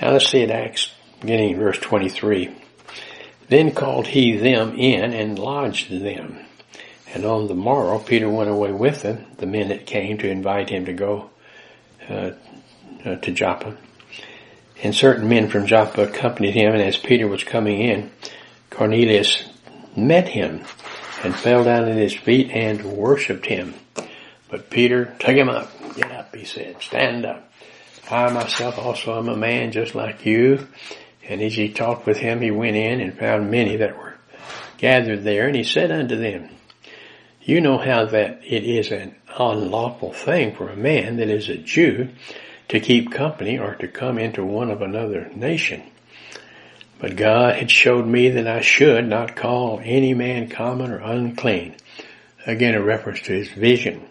Now 0.00 0.12
let's 0.12 0.28
see 0.28 0.42
in 0.42 0.50
Acts 0.50 0.90
beginning 1.20 1.54
in 1.54 1.58
verse 1.58 1.78
23. 1.78 2.54
Then 3.48 3.72
called 3.72 4.06
he 4.06 4.36
them 4.36 4.74
in 4.76 5.12
and 5.12 5.38
lodged 5.38 5.90
them. 5.90 6.38
And 7.12 7.24
on 7.24 7.48
the 7.48 7.54
morrow, 7.54 7.98
Peter 7.98 8.28
went 8.28 8.50
away 8.50 8.72
with 8.72 9.02
them, 9.02 9.26
the 9.38 9.46
men 9.46 9.68
that 9.68 9.86
came 9.86 10.18
to 10.18 10.30
invite 10.30 10.70
him 10.70 10.84
to 10.84 10.92
go 10.92 11.30
uh, 12.08 12.32
uh, 13.04 13.16
to 13.16 13.32
Joppa. 13.32 13.76
And 14.82 14.94
certain 14.94 15.28
men 15.28 15.48
from 15.48 15.66
Joppa 15.66 16.02
accompanied 16.04 16.54
him, 16.54 16.72
and 16.72 16.82
as 16.82 16.96
Peter 16.96 17.26
was 17.26 17.44
coming 17.44 17.80
in, 17.80 18.10
Cornelius 18.70 19.44
met 19.96 20.28
him 20.28 20.62
and 21.22 21.34
fell 21.34 21.64
down 21.64 21.88
at 21.88 21.96
his 21.96 22.14
feet 22.14 22.50
and 22.50 22.82
worshipped 22.84 23.46
him. 23.46 23.74
But 24.48 24.70
Peter 24.70 25.16
took 25.18 25.36
him 25.36 25.48
up. 25.48 25.70
Get 25.96 26.10
up, 26.12 26.34
he 26.34 26.44
said. 26.44 26.80
Stand 26.80 27.26
up. 27.26 27.52
I 28.10 28.32
myself 28.32 28.78
also 28.78 29.18
am 29.18 29.28
a 29.28 29.36
man 29.36 29.72
just 29.72 29.94
like 29.94 30.24
you. 30.24 30.66
And 31.28 31.40
as 31.42 31.54
he 31.54 31.72
talked 31.72 32.06
with 32.06 32.16
him, 32.16 32.40
he 32.40 32.50
went 32.50 32.76
in 32.76 33.00
and 33.00 33.16
found 33.16 33.50
many 33.50 33.76
that 33.76 33.96
were 33.96 34.14
gathered 34.78 35.22
there, 35.22 35.46
and 35.46 35.54
he 35.54 35.62
said 35.62 35.92
unto 35.92 36.16
them, 36.16 36.48
You 37.42 37.60
know 37.60 37.78
how 37.78 38.04
that 38.06 38.42
it 38.44 38.64
is 38.64 38.90
an 38.90 39.14
unlawful 39.38 40.12
thing 40.12 40.54
for 40.54 40.68
a 40.68 40.76
man 40.76 41.16
that 41.16 41.28
is 41.28 41.48
a 41.48 41.56
Jew 41.56 42.10
to 42.68 42.80
keep 42.80 43.10
company 43.10 43.58
or 43.58 43.74
to 43.76 43.88
come 43.88 44.18
into 44.18 44.44
one 44.44 44.70
of 44.70 44.82
another 44.82 45.30
nation. 45.34 45.82
But 46.98 47.16
God 47.16 47.56
had 47.56 47.70
showed 47.70 48.06
me 48.06 48.28
that 48.30 48.46
I 48.46 48.60
should 48.60 49.06
not 49.06 49.36
call 49.36 49.80
any 49.82 50.12
man 50.12 50.48
common 50.48 50.90
or 50.90 50.98
unclean. 50.98 51.76
Again, 52.46 52.74
a 52.74 52.82
reference 52.82 53.20
to 53.22 53.32
his 53.32 53.48
vision. 53.48 54.06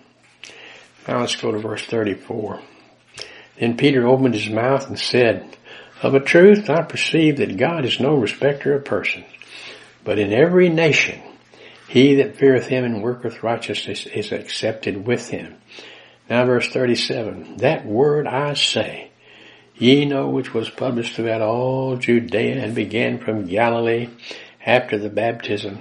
Now 1.07 1.19
let's 1.19 1.35
go 1.35 1.51
to 1.51 1.59
verse 1.59 1.83
34. 1.85 2.61
Then 3.59 3.77
Peter 3.77 4.07
opened 4.07 4.33
his 4.33 4.49
mouth 4.49 4.87
and 4.87 4.99
said, 4.99 5.55
of 6.01 6.15
a 6.15 6.19
truth, 6.19 6.69
I 6.69 6.81
perceive 6.83 7.37
that 7.37 7.57
God 7.57 7.85
is 7.85 7.99
no 7.99 8.15
respecter 8.15 8.73
of 8.73 8.85
persons, 8.85 9.25
but 10.05 10.17
in 10.17 10.31
every 10.31 10.69
nation, 10.69 11.21
he 11.89 12.13
that 12.13 12.35
feareth 12.35 12.67
him 12.67 12.85
and 12.85 13.01
worketh 13.01 13.41
righteousness 13.41 14.05
is 14.05 14.31
accepted 14.31 15.07
with 15.07 15.29
him. 15.29 15.55
Now 16.29 16.45
verse 16.45 16.69
37, 16.69 17.57
that 17.57 17.83
word 17.83 18.27
I 18.27 18.53
say, 18.53 19.09
ye 19.75 20.05
know 20.05 20.29
which 20.29 20.53
was 20.53 20.69
published 20.69 21.15
throughout 21.15 21.41
all 21.41 21.95
Judea 21.95 22.63
and 22.63 22.75
began 22.75 23.17
from 23.17 23.47
Galilee 23.47 24.07
after 24.63 24.99
the 24.99 25.09
baptism 25.09 25.79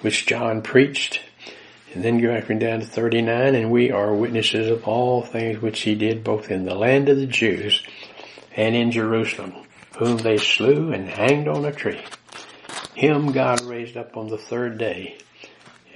which 0.00 0.24
John 0.24 0.62
preached, 0.62 1.20
and 1.92 2.02
then 2.02 2.18
going 2.18 2.58
down 2.58 2.80
to 2.80 2.86
39, 2.86 3.54
and 3.54 3.70
we 3.70 3.90
are 3.90 4.14
witnesses 4.14 4.70
of 4.70 4.88
all 4.88 5.20
things 5.20 5.60
which 5.60 5.82
he 5.82 5.94
did 5.94 6.24
both 6.24 6.50
in 6.50 6.64
the 6.64 6.74
land 6.74 7.10
of 7.10 7.18
the 7.18 7.26
Jews 7.26 7.82
and 8.56 8.74
in 8.74 8.90
Jerusalem, 8.90 9.52
whom 9.98 10.16
they 10.16 10.38
slew 10.38 10.92
and 10.92 11.06
hanged 11.06 11.46
on 11.46 11.66
a 11.66 11.72
tree. 11.72 12.00
Him 12.94 13.32
God 13.32 13.60
raised 13.66 13.98
up 13.98 14.16
on 14.16 14.28
the 14.28 14.38
third 14.38 14.78
day 14.78 15.18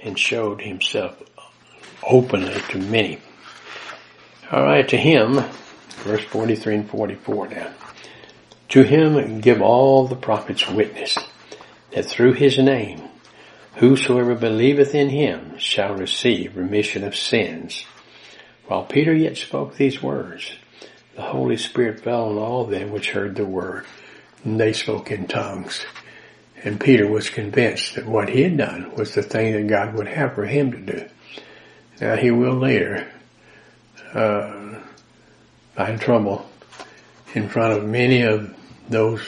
and 0.03 0.17
showed 0.17 0.61
himself 0.61 1.21
openly 2.03 2.59
to 2.69 2.77
many. 2.77 3.19
All 4.51 4.63
right, 4.63 4.87
to 4.89 4.97
him, 4.97 5.39
verse 6.03 6.23
43 6.25 6.75
and 6.75 6.89
44 6.89 7.47
now. 7.49 7.73
To 8.69 8.83
him 8.83 9.41
give 9.41 9.61
all 9.61 10.07
the 10.07 10.15
prophets 10.15 10.67
witness 10.67 11.17
that 11.91 12.05
through 12.05 12.33
his 12.33 12.57
name, 12.57 13.01
whosoever 13.75 14.35
believeth 14.35 14.95
in 14.95 15.09
him 15.09 15.57
shall 15.57 15.95
receive 15.95 16.55
remission 16.55 17.03
of 17.03 17.15
sins. 17.15 17.85
While 18.67 18.85
Peter 18.85 19.13
yet 19.13 19.37
spoke 19.37 19.75
these 19.75 20.01
words, 20.01 20.53
the 21.15 21.21
Holy 21.21 21.57
Spirit 21.57 21.99
fell 21.99 22.29
on 22.29 22.37
all 22.37 22.65
them 22.65 22.91
which 22.91 23.11
heard 23.11 23.35
the 23.35 23.45
word, 23.45 23.85
and 24.43 24.59
they 24.59 24.73
spoke 24.73 25.11
in 25.11 25.27
tongues. 25.27 25.85
And 26.63 26.79
Peter 26.79 27.07
was 27.07 27.29
convinced 27.29 27.95
that 27.95 28.05
what 28.05 28.29
he 28.29 28.43
had 28.43 28.57
done 28.57 28.93
was 28.95 29.15
the 29.15 29.23
thing 29.23 29.53
that 29.53 29.67
God 29.67 29.95
would 29.95 30.07
have 30.07 30.35
for 30.35 30.45
him 30.45 30.71
to 30.71 30.79
do. 30.79 31.09
Now 31.99 32.15
he 32.15 32.31
will 32.31 32.55
later 32.55 33.07
uh, 34.13 34.75
find 35.75 35.99
trouble 35.99 36.47
in 37.33 37.49
front 37.49 37.73
of 37.73 37.85
many 37.85 38.21
of 38.23 38.55
those 38.89 39.21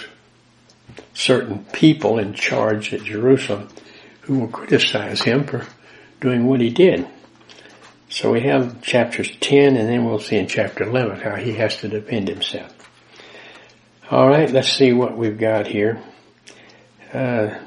certain 1.14 1.66
people 1.66 2.20
in 2.20 2.34
charge 2.34 2.94
at 2.94 3.04
Jerusalem 3.04 3.70
who 4.22 4.40
will 4.40 4.48
criticize 4.48 5.22
him 5.22 5.46
for 5.46 5.66
doing 6.20 6.46
what 6.46 6.62
he 6.62 6.70
did. 6.70 7.08
So 8.10 8.32
we 8.32 8.42
have 8.42 8.82
chapters 8.82 9.36
10 9.40 9.76
and 9.76 9.90
then 9.90 10.06
we'll 10.06 10.20
see 10.20 10.38
in 10.38 10.48
chapter 10.48 10.84
11 10.84 11.20
how 11.22 11.36
he 11.36 11.54
has 11.54 11.78
to 11.78 11.88
defend 11.88 12.28
himself. 12.28 12.72
Alright, 14.12 14.52
let's 14.52 14.72
see 14.72 14.94
what 14.94 15.18
we've 15.18 15.38
got 15.38 15.66
here. 15.66 16.00
Uh, 17.14 17.60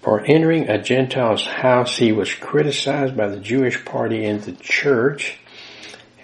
for 0.00 0.20
entering 0.24 0.68
a 0.68 0.82
Gentile's 0.82 1.46
house, 1.46 1.96
he 1.96 2.10
was 2.10 2.34
criticized 2.34 3.16
by 3.16 3.28
the 3.28 3.38
Jewish 3.38 3.84
party 3.84 4.24
in 4.24 4.40
the 4.40 4.52
church 4.52 5.38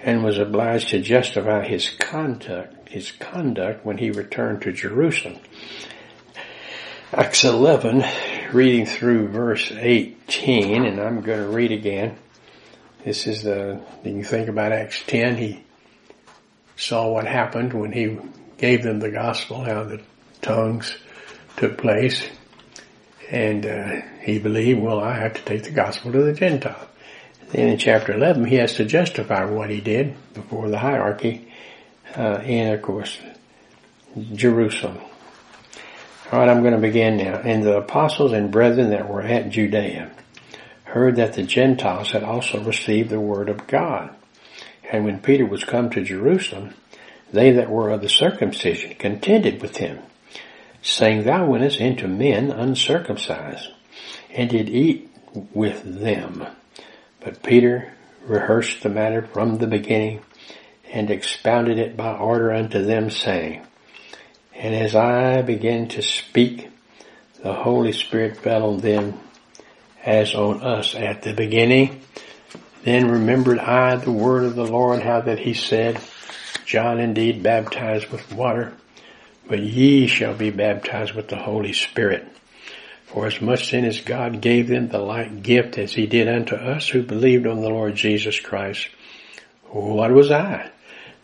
and 0.02 0.24
was 0.24 0.38
obliged 0.38 0.88
to 0.88 1.00
justify 1.00 1.64
his 1.64 1.88
conduct, 1.88 2.88
his 2.88 3.12
conduct 3.12 3.86
when 3.86 3.98
he 3.98 4.10
returned 4.10 4.62
to 4.62 4.72
Jerusalem. 4.72 5.38
Acts 7.12 7.44
11, 7.44 8.04
reading 8.52 8.84
through 8.84 9.28
verse 9.28 9.70
18, 9.70 10.84
and 10.84 11.00
I'm 11.00 11.20
going 11.20 11.40
to 11.40 11.48
read 11.48 11.70
again. 11.70 12.18
This 13.04 13.28
is 13.28 13.44
the, 13.44 13.80
you 14.04 14.24
think 14.24 14.48
about 14.48 14.72
Acts 14.72 15.02
10, 15.06 15.36
he 15.36 15.64
saw 16.76 17.08
what 17.08 17.26
happened 17.26 17.72
when 17.72 17.92
he 17.92 18.18
gave 18.56 18.82
them 18.82 18.98
the 18.98 19.10
gospel, 19.10 19.62
how 19.62 19.84
the 19.84 20.00
tongues 20.42 20.96
took 21.58 21.78
place. 21.78 22.26
And 23.30 23.66
uh, 23.66 24.00
he 24.22 24.38
believed, 24.38 24.80
well, 24.80 25.00
I 25.00 25.14
have 25.14 25.34
to 25.34 25.42
take 25.42 25.64
the 25.64 25.70
gospel 25.70 26.12
to 26.12 26.22
the 26.22 26.32
Gentile. 26.32 26.88
Then 27.50 27.68
in 27.68 27.78
chapter 27.78 28.14
11, 28.14 28.46
he 28.46 28.56
has 28.56 28.74
to 28.74 28.84
justify 28.84 29.44
what 29.44 29.70
he 29.70 29.80
did 29.80 30.16
before 30.34 30.68
the 30.68 30.78
hierarchy 30.78 31.52
uh, 32.16 32.40
in, 32.44 32.72
of 32.72 32.82
course, 32.82 33.18
Jerusalem. 34.34 34.98
All 36.30 36.40
right, 36.40 36.48
I'm 36.48 36.60
going 36.62 36.74
to 36.74 36.80
begin 36.80 37.16
now. 37.16 37.36
And 37.36 37.62
the 37.62 37.78
apostles 37.78 38.32
and 38.32 38.50
brethren 38.50 38.90
that 38.90 39.08
were 39.08 39.22
at 39.22 39.50
Judea 39.50 40.10
heard 40.84 41.16
that 41.16 41.34
the 41.34 41.42
Gentiles 41.42 42.12
had 42.12 42.22
also 42.22 42.62
received 42.62 43.10
the 43.10 43.20
word 43.20 43.48
of 43.48 43.66
God. 43.66 44.14
And 44.90 45.04
when 45.04 45.20
Peter 45.20 45.46
was 45.46 45.64
come 45.64 45.90
to 45.90 46.02
Jerusalem, 46.02 46.74
they 47.32 47.52
that 47.52 47.70
were 47.70 47.90
of 47.90 48.00
the 48.00 48.08
circumcision 48.08 48.94
contended 48.94 49.60
with 49.60 49.76
him, 49.76 50.00
saying, 50.82 51.24
Thou 51.24 51.46
wentest 51.46 51.80
into 51.80 52.08
men 52.08 52.50
uncircumcised, 52.50 53.70
and 54.30 54.50
did 54.50 54.68
eat 54.68 55.10
with 55.52 56.00
them. 56.00 56.46
But 57.20 57.42
Peter 57.42 57.92
rehearsed 58.24 58.82
the 58.82 58.88
matter 58.88 59.22
from 59.22 59.58
the 59.58 59.66
beginning, 59.66 60.20
and 60.90 61.10
expounded 61.10 61.78
it 61.78 61.96
by 61.96 62.14
order 62.14 62.52
unto 62.52 62.84
them, 62.84 63.10
saying, 63.10 63.62
And 64.54 64.74
as 64.74 64.94
I 64.94 65.42
began 65.42 65.88
to 65.88 66.02
speak, 66.02 66.68
the 67.42 67.52
Holy 67.52 67.92
Spirit 67.92 68.38
fell 68.38 68.64
on 68.70 68.80
them 68.80 69.18
as 70.04 70.34
on 70.34 70.62
us 70.62 70.94
at 70.94 71.22
the 71.22 71.34
beginning. 71.34 72.00
Then 72.84 73.10
remembered 73.10 73.58
I 73.58 73.96
the 73.96 74.12
word 74.12 74.44
of 74.44 74.54
the 74.54 74.66
Lord, 74.66 75.02
how 75.02 75.20
that 75.22 75.38
he 75.38 75.54
said, 75.54 76.00
John 76.64 77.00
indeed 77.00 77.42
baptized 77.42 78.08
with 78.08 78.32
water, 78.32 78.74
but 79.48 79.61
ye 79.61 80.06
shall 80.06 80.34
be 80.34 80.50
baptized 80.50 81.14
with 81.14 81.28
the 81.28 81.37
Holy 81.37 81.72
Spirit. 81.72 82.26
For 83.06 83.26
as 83.26 83.40
much 83.40 83.70
then 83.70 83.87
as 83.87 84.00
God 84.02 84.42
gave 84.42 84.68
them 84.68 84.88
the 84.88 84.98
like 84.98 85.42
gift 85.42 85.78
as 85.78 85.94
he 85.94 86.06
did 86.06 86.28
unto 86.28 86.54
us 86.54 86.88
who 86.88 87.02
believed 87.02 87.46
on 87.46 87.62
the 87.62 87.70
Lord 87.70 87.94
Jesus 87.94 88.38
Christ, 88.38 88.88
what 89.70 90.12
was 90.12 90.30
I 90.30 90.70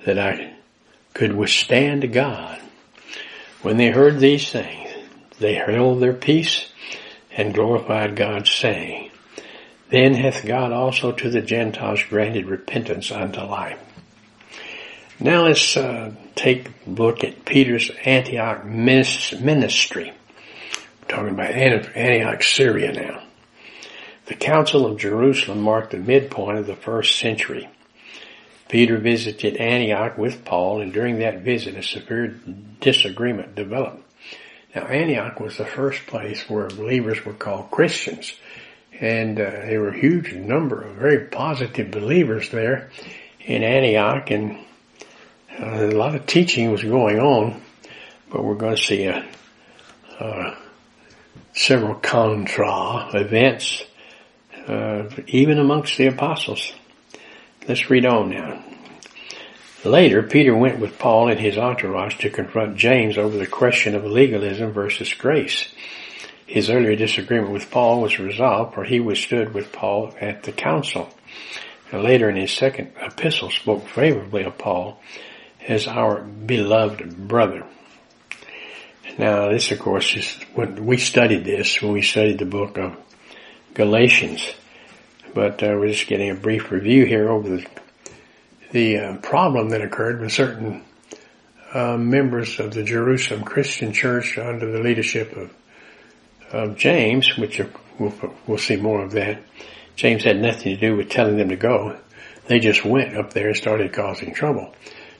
that 0.06 0.18
I 0.18 0.54
could 1.12 1.34
withstand 1.34 2.10
God? 2.12 2.60
When 3.60 3.76
they 3.76 3.90
heard 3.90 4.18
these 4.18 4.50
things, 4.50 4.90
they 5.38 5.54
held 5.54 6.00
their 6.00 6.14
peace 6.14 6.70
and 7.30 7.52
glorified 7.52 8.16
God 8.16 8.46
saying, 8.46 9.10
Then 9.90 10.14
hath 10.14 10.46
God 10.46 10.72
also 10.72 11.12
to 11.12 11.30
the 11.30 11.42
Gentiles 11.42 12.02
granted 12.08 12.46
repentance 12.46 13.10
unto 13.10 13.40
life. 13.40 13.78
Now 15.20 15.44
let's 15.44 15.76
uh, 15.76 16.12
take 16.34 16.68
a 16.68 16.90
look 16.90 17.22
at 17.22 17.44
Peter's 17.44 17.90
Antioch 18.04 18.64
ministry. 18.64 20.12
We're 21.02 21.08
talking 21.08 21.30
about 21.30 21.52
Antioch, 21.52 22.42
Syria 22.42 22.92
now. 22.92 23.22
The 24.26 24.34
Council 24.34 24.86
of 24.86 24.98
Jerusalem 24.98 25.60
marked 25.60 25.92
the 25.92 25.98
midpoint 25.98 26.58
of 26.58 26.66
the 26.66 26.74
first 26.74 27.18
century. 27.18 27.68
Peter 28.68 28.98
visited 28.98 29.56
Antioch 29.56 30.18
with 30.18 30.44
Paul, 30.44 30.80
and 30.80 30.92
during 30.92 31.20
that 31.20 31.42
visit, 31.42 31.76
a 31.76 31.82
severe 31.82 32.34
disagreement 32.80 33.54
developed. 33.54 34.02
Now, 34.74 34.86
Antioch 34.86 35.38
was 35.38 35.58
the 35.58 35.64
first 35.64 36.06
place 36.06 36.48
where 36.50 36.66
believers 36.66 37.24
were 37.24 37.34
called 37.34 37.70
Christians, 37.70 38.34
and 38.98 39.38
uh, 39.38 39.50
there 39.50 39.80
were 39.80 39.90
a 39.90 40.00
huge 40.00 40.32
number 40.32 40.82
of 40.82 40.96
very 40.96 41.26
positive 41.26 41.92
believers 41.92 42.50
there 42.50 42.90
in 43.40 43.62
Antioch, 43.62 44.30
and 44.32 44.58
a 45.58 45.86
lot 45.86 46.14
of 46.14 46.26
teaching 46.26 46.70
was 46.70 46.82
going 46.82 47.18
on, 47.18 47.62
but 48.30 48.44
we're 48.44 48.54
going 48.54 48.76
to 48.76 48.82
see 48.82 49.04
a, 49.04 49.24
uh, 50.18 50.54
several 51.54 51.94
contra 51.94 53.10
events, 53.14 53.84
uh, 54.66 55.08
even 55.26 55.58
amongst 55.58 55.96
the 55.96 56.06
apostles. 56.06 56.72
Let's 57.68 57.88
read 57.90 58.04
on 58.04 58.30
now. 58.30 58.64
Later, 59.84 60.22
Peter 60.22 60.56
went 60.56 60.80
with 60.80 60.98
Paul 60.98 61.28
and 61.28 61.38
his 61.38 61.58
entourage 61.58 62.16
to 62.18 62.30
confront 62.30 62.76
James 62.76 63.18
over 63.18 63.36
the 63.36 63.46
question 63.46 63.94
of 63.94 64.04
legalism 64.04 64.72
versus 64.72 65.12
grace. 65.12 65.68
His 66.46 66.70
earlier 66.70 66.96
disagreement 66.96 67.52
with 67.52 67.70
Paul 67.70 68.00
was 68.00 68.18
resolved, 68.18 68.74
for 68.74 68.84
he 68.84 69.00
withstood 69.00 69.54
with 69.54 69.72
Paul 69.72 70.14
at 70.20 70.42
the 70.42 70.52
council. 70.52 71.10
Later 71.92 72.28
in 72.28 72.36
his 72.36 72.50
second 72.50 72.92
epistle 73.00 73.50
spoke 73.50 73.86
favorably 73.88 74.42
of 74.42 74.58
Paul 74.58 75.00
as 75.66 75.86
our 75.86 76.20
beloved 76.20 77.28
brother. 77.28 77.64
Now 79.18 79.50
this 79.50 79.70
of 79.70 79.78
course 79.78 80.16
is 80.16 80.32
when 80.54 80.86
we 80.86 80.96
studied 80.96 81.44
this, 81.44 81.80
when 81.80 81.92
we 81.92 82.02
studied 82.02 82.38
the 82.38 82.46
book 82.46 82.78
of 82.78 82.96
Galatians. 83.74 84.54
But 85.34 85.62
uh, 85.62 85.76
we're 85.78 85.88
just 85.88 86.06
getting 86.06 86.30
a 86.30 86.34
brief 86.34 86.70
review 86.70 87.06
here 87.06 87.28
over 87.28 87.56
the, 87.56 87.66
the 88.70 88.98
uh, 88.98 89.16
problem 89.16 89.70
that 89.70 89.82
occurred 89.82 90.20
with 90.20 90.32
certain 90.32 90.84
uh, 91.72 91.96
members 91.96 92.60
of 92.60 92.72
the 92.72 92.84
Jerusalem 92.84 93.42
Christian 93.42 93.92
Church 93.92 94.38
under 94.38 94.70
the 94.70 94.78
leadership 94.78 95.36
of, 95.36 95.52
of 96.52 96.76
James, 96.76 97.36
which 97.36 97.60
we'll, 97.98 98.14
we'll 98.46 98.58
see 98.58 98.76
more 98.76 99.02
of 99.02 99.10
that. 99.12 99.42
James 99.96 100.22
had 100.22 100.40
nothing 100.40 100.76
to 100.76 100.80
do 100.80 100.96
with 100.96 101.10
telling 101.10 101.36
them 101.36 101.48
to 101.48 101.56
go. 101.56 101.98
They 102.46 102.60
just 102.60 102.84
went 102.84 103.16
up 103.16 103.32
there 103.32 103.48
and 103.48 103.56
started 103.56 103.92
causing 103.92 104.34
trouble. 104.34 104.72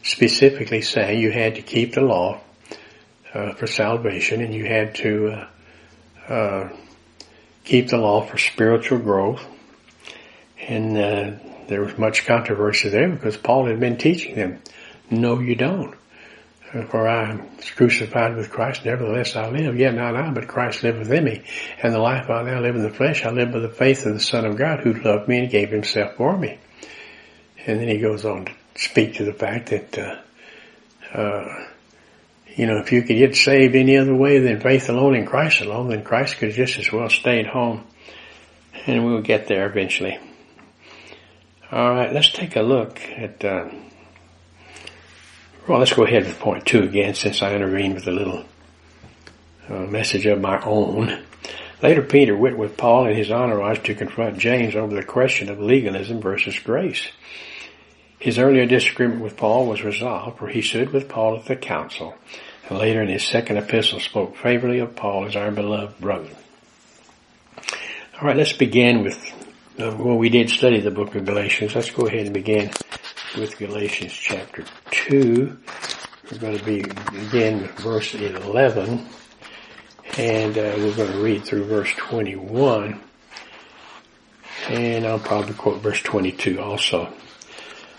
Specifically 0.04 0.82
saying 0.82 1.18
you 1.18 1.32
had 1.32 1.56
to 1.56 1.62
keep 1.62 1.94
the 1.94 2.02
law 2.02 2.40
uh, 3.32 3.54
for 3.54 3.66
salvation 3.66 4.40
and 4.42 4.54
you 4.54 4.64
had 4.64 4.94
to 4.96 5.28
uh, 5.28 6.32
uh, 6.32 6.68
keep 7.64 7.88
the 7.88 7.96
law 7.96 8.20
for 8.20 8.38
spiritual 8.38 8.98
growth 8.98 9.44
and 10.68 10.96
uh, 10.96 11.30
there 11.68 11.80
was 11.80 11.96
much 11.98 12.26
controversy 12.26 12.88
there 12.88 13.08
because 13.08 13.36
Paul 13.36 13.66
had 13.66 13.80
been 13.80 13.96
teaching 13.96 14.34
them, 14.34 14.60
no 15.10 15.38
you 15.40 15.54
don't. 15.54 15.94
For 16.90 17.06
I 17.06 17.30
am 17.30 17.48
crucified 17.76 18.34
with 18.36 18.50
Christ, 18.50 18.84
nevertheless 18.84 19.36
I 19.36 19.48
live, 19.48 19.78
yet 19.78 19.94
not 19.94 20.16
I, 20.16 20.30
but 20.32 20.48
Christ 20.48 20.82
liveth 20.82 21.10
in 21.10 21.24
me. 21.24 21.44
And 21.80 21.94
the 21.94 22.00
life 22.00 22.28
I 22.28 22.42
now 22.42 22.60
live 22.60 22.74
in 22.74 22.82
the 22.82 22.90
flesh, 22.90 23.24
I 23.24 23.30
live 23.30 23.52
by 23.52 23.60
the 23.60 23.68
faith 23.68 24.04
of 24.06 24.14
the 24.14 24.20
Son 24.20 24.44
of 24.44 24.56
God 24.56 24.80
who 24.80 24.92
loved 24.92 25.28
me 25.28 25.38
and 25.38 25.50
gave 25.50 25.70
himself 25.70 26.16
for 26.16 26.36
me. 26.36 26.58
And 27.64 27.78
then 27.78 27.88
he 27.88 27.98
goes 27.98 28.24
on 28.24 28.46
to 28.46 28.52
speak 28.74 29.14
to 29.14 29.24
the 29.24 29.32
fact 29.32 29.70
that, 29.70 29.98
uh, 29.98 31.16
uh, 31.16 31.66
you 32.56 32.66
know, 32.66 32.78
if 32.78 32.92
you 32.92 33.02
could 33.02 33.16
get 33.16 33.36
saved 33.36 33.74
any 33.74 33.96
other 33.96 34.14
way 34.14 34.38
than 34.38 34.60
faith 34.60 34.88
alone 34.88 35.14
in 35.14 35.26
Christ 35.26 35.60
alone, 35.60 35.88
then 35.88 36.04
Christ 36.04 36.38
could 36.38 36.52
just 36.52 36.78
as 36.78 36.90
well 36.92 37.08
stayed 37.08 37.46
home. 37.46 37.84
And 38.86 39.04
we'll 39.04 39.22
get 39.22 39.46
there 39.46 39.66
eventually. 39.66 40.18
All 41.70 41.94
right, 41.94 42.12
let's 42.12 42.30
take 42.30 42.56
a 42.56 42.62
look 42.62 43.00
at. 43.16 43.44
Uh, 43.44 43.70
well, 45.66 45.78
let's 45.78 45.94
go 45.94 46.04
ahead 46.04 46.24
with 46.24 46.38
point 46.38 46.66
two 46.66 46.82
again, 46.82 47.14
since 47.14 47.42
I 47.42 47.54
intervened 47.54 47.94
with 47.94 48.06
a 48.06 48.12
little 48.12 48.44
uh, 49.68 49.86
message 49.86 50.26
of 50.26 50.40
my 50.40 50.62
own. 50.62 51.24
Later, 51.82 52.02
Peter 52.02 52.36
went 52.36 52.58
with 52.58 52.76
Paul 52.76 53.06
and 53.06 53.16
his 53.16 53.30
entourage 53.30 53.80
to 53.84 53.94
confront 53.94 54.38
James 54.38 54.76
over 54.76 54.94
the 54.94 55.02
question 55.02 55.48
of 55.48 55.60
legalism 55.60 56.20
versus 56.20 56.58
grace. 56.58 57.08
His 58.24 58.38
earlier 58.38 58.64
disagreement 58.64 59.20
with 59.20 59.36
Paul 59.36 59.66
was 59.66 59.82
resolved, 59.82 60.38
for 60.38 60.48
he 60.48 60.62
stood 60.62 60.94
with 60.94 61.10
Paul 61.10 61.36
at 61.36 61.44
the 61.44 61.56
council, 61.56 62.14
and 62.66 62.78
later 62.78 63.02
in 63.02 63.10
his 63.10 63.22
second 63.22 63.58
epistle 63.58 64.00
spoke 64.00 64.34
favorably 64.38 64.78
of 64.78 64.96
Paul 64.96 65.26
as 65.26 65.36
our 65.36 65.50
beloved 65.50 66.00
brother. 66.00 66.30
All 67.58 68.22
right, 68.22 68.34
let's 68.34 68.54
begin 68.54 69.02
with 69.02 69.18
uh, 69.78 69.94
well, 69.98 70.16
we 70.16 70.30
did 70.30 70.48
study 70.48 70.80
the 70.80 70.90
book 70.90 71.14
of 71.14 71.26
Galatians. 71.26 71.74
Let's 71.74 71.90
go 71.90 72.06
ahead 72.06 72.24
and 72.24 72.32
begin 72.32 72.70
with 73.36 73.58
Galatians 73.58 74.14
chapter 74.14 74.64
2. 74.90 75.58
We're 76.32 76.38
going 76.38 76.58
to 76.58 76.64
be 76.64 76.80
begin 76.80 77.60
with 77.60 77.72
verse 77.72 78.14
11 78.14 79.06
and 80.16 80.56
uh, 80.56 80.72
we're 80.78 80.96
going 80.96 81.12
to 81.12 81.18
read 81.18 81.44
through 81.44 81.64
verse 81.64 81.92
21 81.98 83.02
and 84.70 85.06
I'll 85.06 85.18
probably 85.18 85.52
quote 85.52 85.82
verse 85.82 86.00
22 86.00 86.58
also. 86.58 87.12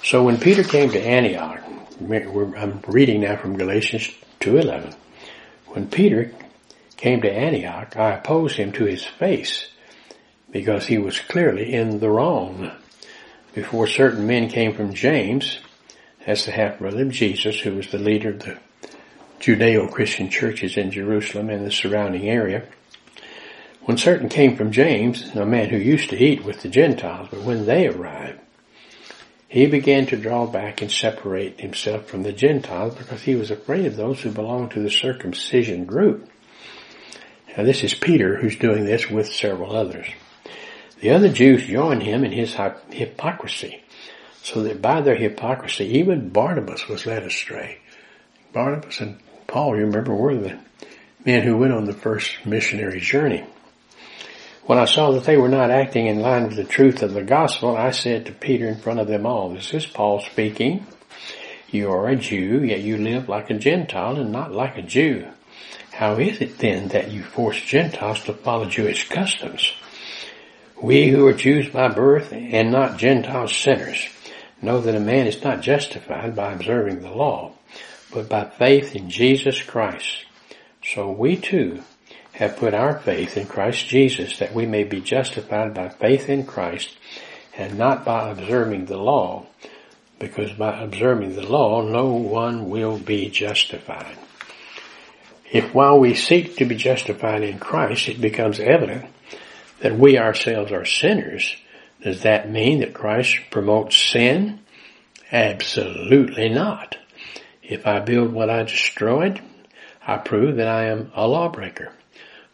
So 0.06 0.24
when 0.24 0.38
Peter 0.38 0.63
came 0.63 0.91
to 0.91 1.02
Antioch, 1.02 1.63
I'm 2.00 2.80
reading 2.88 3.22
now 3.22 3.38
from 3.38 3.58
Galatians 3.58 4.12
2.11. 4.39 4.96
When 5.70 5.88
Peter 5.88 6.32
came 6.96 7.24
to 7.24 7.34
Antioch, 7.34 7.98
I 7.98 8.12
opposed 8.12 8.56
him 8.56 8.72
to 8.74 8.86
his 8.86 9.04
face 9.04 9.68
because 10.52 10.86
he 10.86 11.00
was 11.00 11.18
clearly 11.18 11.74
in 11.74 12.02
the 12.02 12.10
wrong. 12.12 12.72
Before 13.56 13.88
certain 13.88 14.28
men 14.28 14.48
came 14.48 14.76
from 14.76 14.94
James, 14.94 15.58
as 16.28 16.46
the 16.46 16.52
half-brother 16.52 17.02
of 17.02 17.10
Jesus, 17.10 17.60
who 17.62 17.76
was 17.76 17.88
the 17.88 17.98
leader 17.98 18.30
of 18.30 18.41
the 18.41 18.60
Judeo-Christian 19.39 20.30
churches 20.30 20.78
in 20.78 20.91
Jerusalem 20.91 21.50
and 21.50 21.65
the 21.65 21.72
surrounding 21.72 22.30
area, 22.30 22.62
when 23.86 23.98
certain 23.98 24.30
came 24.30 24.56
from 24.56 24.72
James, 24.72 25.34
a 25.34 25.48
man 25.48 25.70
who 25.70 25.78
used 25.78 26.12
to 26.12 26.24
eat 26.24 26.46
with 26.46 26.62
the 26.62 26.70
Gentiles, 26.70 27.30
but 27.32 27.41
when 27.41 27.65
they 27.65 27.88
arrived, 27.88 28.41
he 29.56 29.68
began 29.68 30.06
to 30.06 30.18
draw 30.18 30.46
back 30.46 30.82
and 30.82 30.91
separate 30.91 31.62
himself 31.62 32.08
from 32.08 32.24
the 32.24 32.34
Gentiles 32.34 32.94
because 32.94 33.22
he 33.22 33.36
was 33.36 33.52
afraid 33.52 33.86
of 33.86 33.96
those 33.96 34.20
who 34.20 34.30
belonged 34.30 34.72
to 34.72 34.82
the 34.82 34.89
circumcision 34.89 35.86
group. 35.86 36.30
Now 37.56 37.63
this 37.63 37.82
is 37.82 37.94
Peter 37.94 38.36
who's 38.36 38.58
doing 38.58 38.84
this 38.84 39.10
with 39.10 39.32
several 39.32 39.74
others. 39.74 40.08
The 41.00 41.12
other 41.12 41.30
Jews 41.30 41.65
joined 41.68 42.04
him 42.04 42.26
in 42.26 42.34
his 42.34 42.54
hypocrisy, 42.89 43.82
so 44.44 44.63
that 44.63 44.82
by 44.82 45.00
their 45.00 45.15
hypocrisy 45.15 46.00
even 46.00 46.28
Barnabas 46.28 46.89
was 46.89 47.06
led 47.06 47.24
astray. 47.24 47.78
Barnabas 48.52 49.00
and 49.00 49.22
Paul, 49.48 49.78
you 49.78 49.86
remember, 49.86 50.13
were 50.13 50.36
the 50.36 50.60
men 51.26 51.44
who 51.44 51.56
went 51.56 51.72
on 51.72 51.86
the 51.86 51.94
first 51.94 52.46
missionary 52.46 53.00
journey. 53.00 53.46
When 54.65 54.80
I 54.80 54.86
saw 54.86 55.12
that 55.12 55.25
they 55.25 55.38
were 55.38 55.47
not 55.47 55.69
acting 55.69 56.08
in 56.08 56.21
line 56.21 56.47
with 56.47 56.56
the 56.56 56.63
truth 56.63 57.04
of 57.04 57.13
the 57.13 57.21
gospel, 57.21 57.78
I 57.78 57.91
said 57.91 58.25
to 58.25 58.32
Peter 58.32 58.67
in 58.67 58.80
front 58.80 58.99
of 58.99 59.08
them 59.08 59.28
all, 59.28 59.54
this 59.54 59.75
is 59.75 59.86
Paul 59.86 60.21
speaking. 60.21 60.88
You 61.69 61.91
are 61.91 62.08
a 62.08 62.15
Jew, 62.15 62.63
yet 62.63 62.80
you 62.80 62.97
live 62.97 63.30
like 63.30 63.51
a 63.51 63.60
Gentile 63.60 64.17
and 64.17 64.32
not 64.32 64.54
like 64.54 64.75
a 64.75 64.82
Jew. 64.82 65.28
How 65.91 66.15
is 66.15 66.41
it 66.41 66.58
then 66.58 66.88
that 66.88 67.12
you 67.12 67.21
force 67.21 67.62
Gentiles 67.62 68.23
to 68.23 68.34
follow 68.34 68.65
Jewish 68.65 69.08
customs? 69.08 69.71
We 70.82 71.10
who 71.10 71.28
are 71.28 71.34
Jews 71.34 71.69
by 71.69 71.89
birth 71.89 72.34
and 72.34 72.71
not 72.71 72.97
Gentile 72.97 73.47
sinners 73.47 74.08
know 74.63 74.82
that 74.82 74.95
a 74.95 74.99
man 74.99 75.28
is 75.28 75.43
not 75.43 75.62
justified 75.62 76.36
by 76.36 76.54
observing 76.54 77.04
the 77.04 77.12
law, 77.12 77.51
but 78.12 78.30
by 78.30 78.45
faith 78.45 78.95
in 78.95 79.12
Jesus 79.12 79.62
Christ. 79.62 80.25
So 80.84 81.12
we 81.12 81.36
too 81.38 81.84
have 82.36 82.58
put 82.58 82.74
our 82.74 83.00
faith 83.00 83.38
in 83.38 83.48
Christ 83.48 83.88
Jesus 83.88 84.39
that 84.39 84.54
we 84.54 84.65
may 84.65 84.84
be 84.84 85.00
justified 85.00 85.74
by 85.74 85.88
faith 85.88 86.28
in 86.28 86.45
Christ 86.45 86.98
and 87.58 87.78
not 87.78 88.04
by 88.04 88.30
observing 88.30 88.88
the 88.88 88.98
law, 88.98 89.45
because 90.19 90.52
by 90.52 90.82
observing 90.82 91.36
the 91.36 91.48
law 91.48 91.82
no 91.82 92.08
one 92.08 92.69
will 92.69 93.00
be 93.00 93.30
justified. 93.30 94.17
If 95.50 95.74
while 95.74 95.98
we 95.98 96.13
seek 96.13 96.58
to 96.58 96.65
be 96.65 96.76
justified 96.76 97.41
in 97.41 97.58
Christ 97.58 98.10
it 98.10 98.19
becomes 98.19 98.60
evident 98.60 99.06
that 99.80 99.98
we 99.98 100.17
ourselves 100.17 100.74
are 100.74 100.84
sinners, 100.84 101.56
does 102.02 102.24
that 102.24 102.52
mean 102.52 102.82
that 102.82 102.93
Christ 102.93 103.38
promotes 103.50 103.95
sin? 103.95 104.60
Absolutely 105.32 106.50
not. 106.50 106.98
If 107.63 107.88
I 107.88 108.02
build 108.02 108.34
what 108.34 108.50
I 108.50 108.63
destroyed, 108.63 109.41
I 110.06 110.17
prove 110.17 110.58
that 110.58 110.67
I 110.67 110.88
am 110.88 111.13
a 111.15 111.26
lawbreaker. 111.26 111.93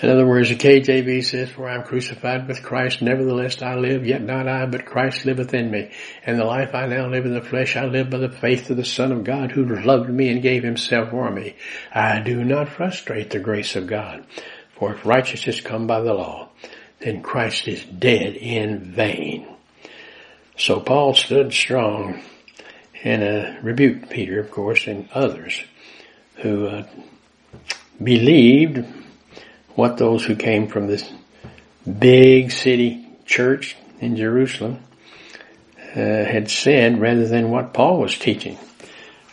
In 0.00 0.10
other 0.10 0.26
words, 0.26 0.48
the 0.48 0.54
KJV 0.54 1.24
says, 1.24 1.50
For 1.50 1.68
I 1.68 1.74
am 1.74 1.82
crucified 1.82 2.46
with 2.46 2.62
Christ, 2.62 3.02
nevertheless 3.02 3.60
I 3.62 3.74
live, 3.74 4.06
yet 4.06 4.22
not 4.22 4.46
I, 4.46 4.64
but 4.66 4.86
Christ 4.86 5.24
liveth 5.24 5.52
in 5.54 5.72
me. 5.72 5.90
And 6.24 6.38
the 6.38 6.44
life 6.44 6.72
I 6.72 6.86
now 6.86 7.08
live 7.08 7.26
in 7.26 7.34
the 7.34 7.40
flesh, 7.40 7.76
I 7.76 7.84
live 7.84 8.08
by 8.08 8.18
the 8.18 8.28
faith 8.28 8.70
of 8.70 8.76
the 8.76 8.84
Son 8.84 9.10
of 9.10 9.24
God 9.24 9.50
who 9.50 9.64
loved 9.64 10.08
me 10.08 10.28
and 10.28 10.40
gave 10.40 10.62
himself 10.62 11.10
for 11.10 11.32
me. 11.32 11.56
I 11.92 12.20
do 12.20 12.44
not 12.44 12.68
frustrate 12.68 13.30
the 13.30 13.40
grace 13.40 13.74
of 13.74 13.88
God. 13.88 14.24
For 14.76 14.94
if 14.94 15.04
righteousness 15.04 15.60
come 15.60 15.88
by 15.88 16.00
the 16.00 16.14
law, 16.14 16.50
then 17.00 17.20
Christ 17.20 17.66
is 17.66 17.84
dead 17.84 18.36
in 18.36 18.92
vain. 18.92 19.48
So 20.56 20.78
Paul 20.78 21.14
stood 21.14 21.52
strong 21.52 22.22
and 23.02 23.22
uh, 23.22 23.60
rebuked 23.62 24.10
Peter, 24.10 24.38
of 24.38 24.52
course, 24.52 24.86
and 24.86 25.08
others 25.12 25.60
who 26.36 26.66
uh, 26.66 26.86
believed 28.02 28.84
what 29.78 29.96
those 29.96 30.24
who 30.24 30.34
came 30.34 30.66
from 30.66 30.88
this 30.88 31.08
big 31.86 32.50
city 32.50 33.06
church 33.26 33.76
in 34.00 34.16
Jerusalem 34.16 34.80
uh, 35.94 35.94
had 35.94 36.50
said 36.50 37.00
rather 37.00 37.28
than 37.28 37.52
what 37.52 37.72
Paul 37.72 38.00
was 38.00 38.18
teaching. 38.18 38.58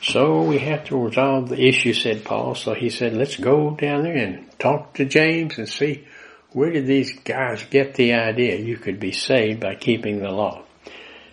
So 0.03 0.43
we 0.43 0.59
have 0.59 0.85
to 0.85 1.03
resolve 1.03 1.49
the 1.49 1.59
issue, 1.59 1.93
said 1.93 2.23
Paul. 2.23 2.53
So 2.53 2.75
he 2.75 2.91
said, 2.91 3.15
let's 3.15 3.37
go 3.37 3.71
down 3.71 4.03
there 4.03 4.15
and 4.15 4.47
talk 4.59 4.93
to 4.93 5.05
James 5.05 5.57
and 5.57 5.67
see 5.67 6.07
where 6.51 6.69
did 6.69 6.85
these 6.85 7.19
guys 7.21 7.63
get 7.63 7.95
the 7.95 8.13
idea 8.13 8.57
you 8.57 8.77
could 8.77 8.99
be 8.99 9.13
saved 9.13 9.61
by 9.61 9.73
keeping 9.73 10.19
the 10.19 10.29
law. 10.29 10.61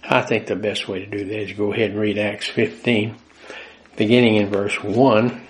I 0.03 0.23
think 0.23 0.47
the 0.47 0.57
best 0.57 0.89
way 0.89 1.01
to 1.01 1.07
do 1.07 1.27
that 1.27 1.39
is 1.39 1.53
go 1.53 1.71
ahead 1.75 1.91
and 1.91 2.01
read 2.01 2.17
Acts 2.17 2.49
15, 2.49 3.15
beginning 3.95 4.37
in 4.37 4.49
verse 4.49 4.83
1, 4.83 5.47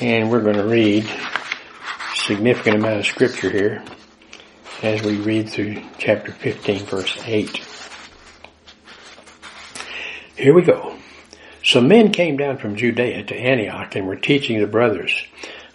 and 0.00 0.30
we're 0.30 0.40
going 0.40 0.56
to 0.56 0.64
read 0.64 1.06
significant 2.26 2.76
amount 2.76 3.00
of 3.00 3.06
scripture 3.06 3.50
here 3.50 3.84
as 4.82 5.02
we 5.02 5.16
read 5.16 5.46
through 5.46 5.82
chapter 5.98 6.32
15 6.32 6.86
verse 6.86 7.18
8. 7.22 7.62
Here 10.34 10.54
we 10.54 10.62
go. 10.62 10.96
Some 11.62 11.88
men 11.88 12.12
came 12.12 12.38
down 12.38 12.56
from 12.56 12.76
Judea 12.76 13.24
to 13.24 13.36
Antioch 13.36 13.94
and 13.94 14.06
were 14.06 14.16
teaching 14.16 14.58
the 14.58 14.66
brothers, 14.66 15.14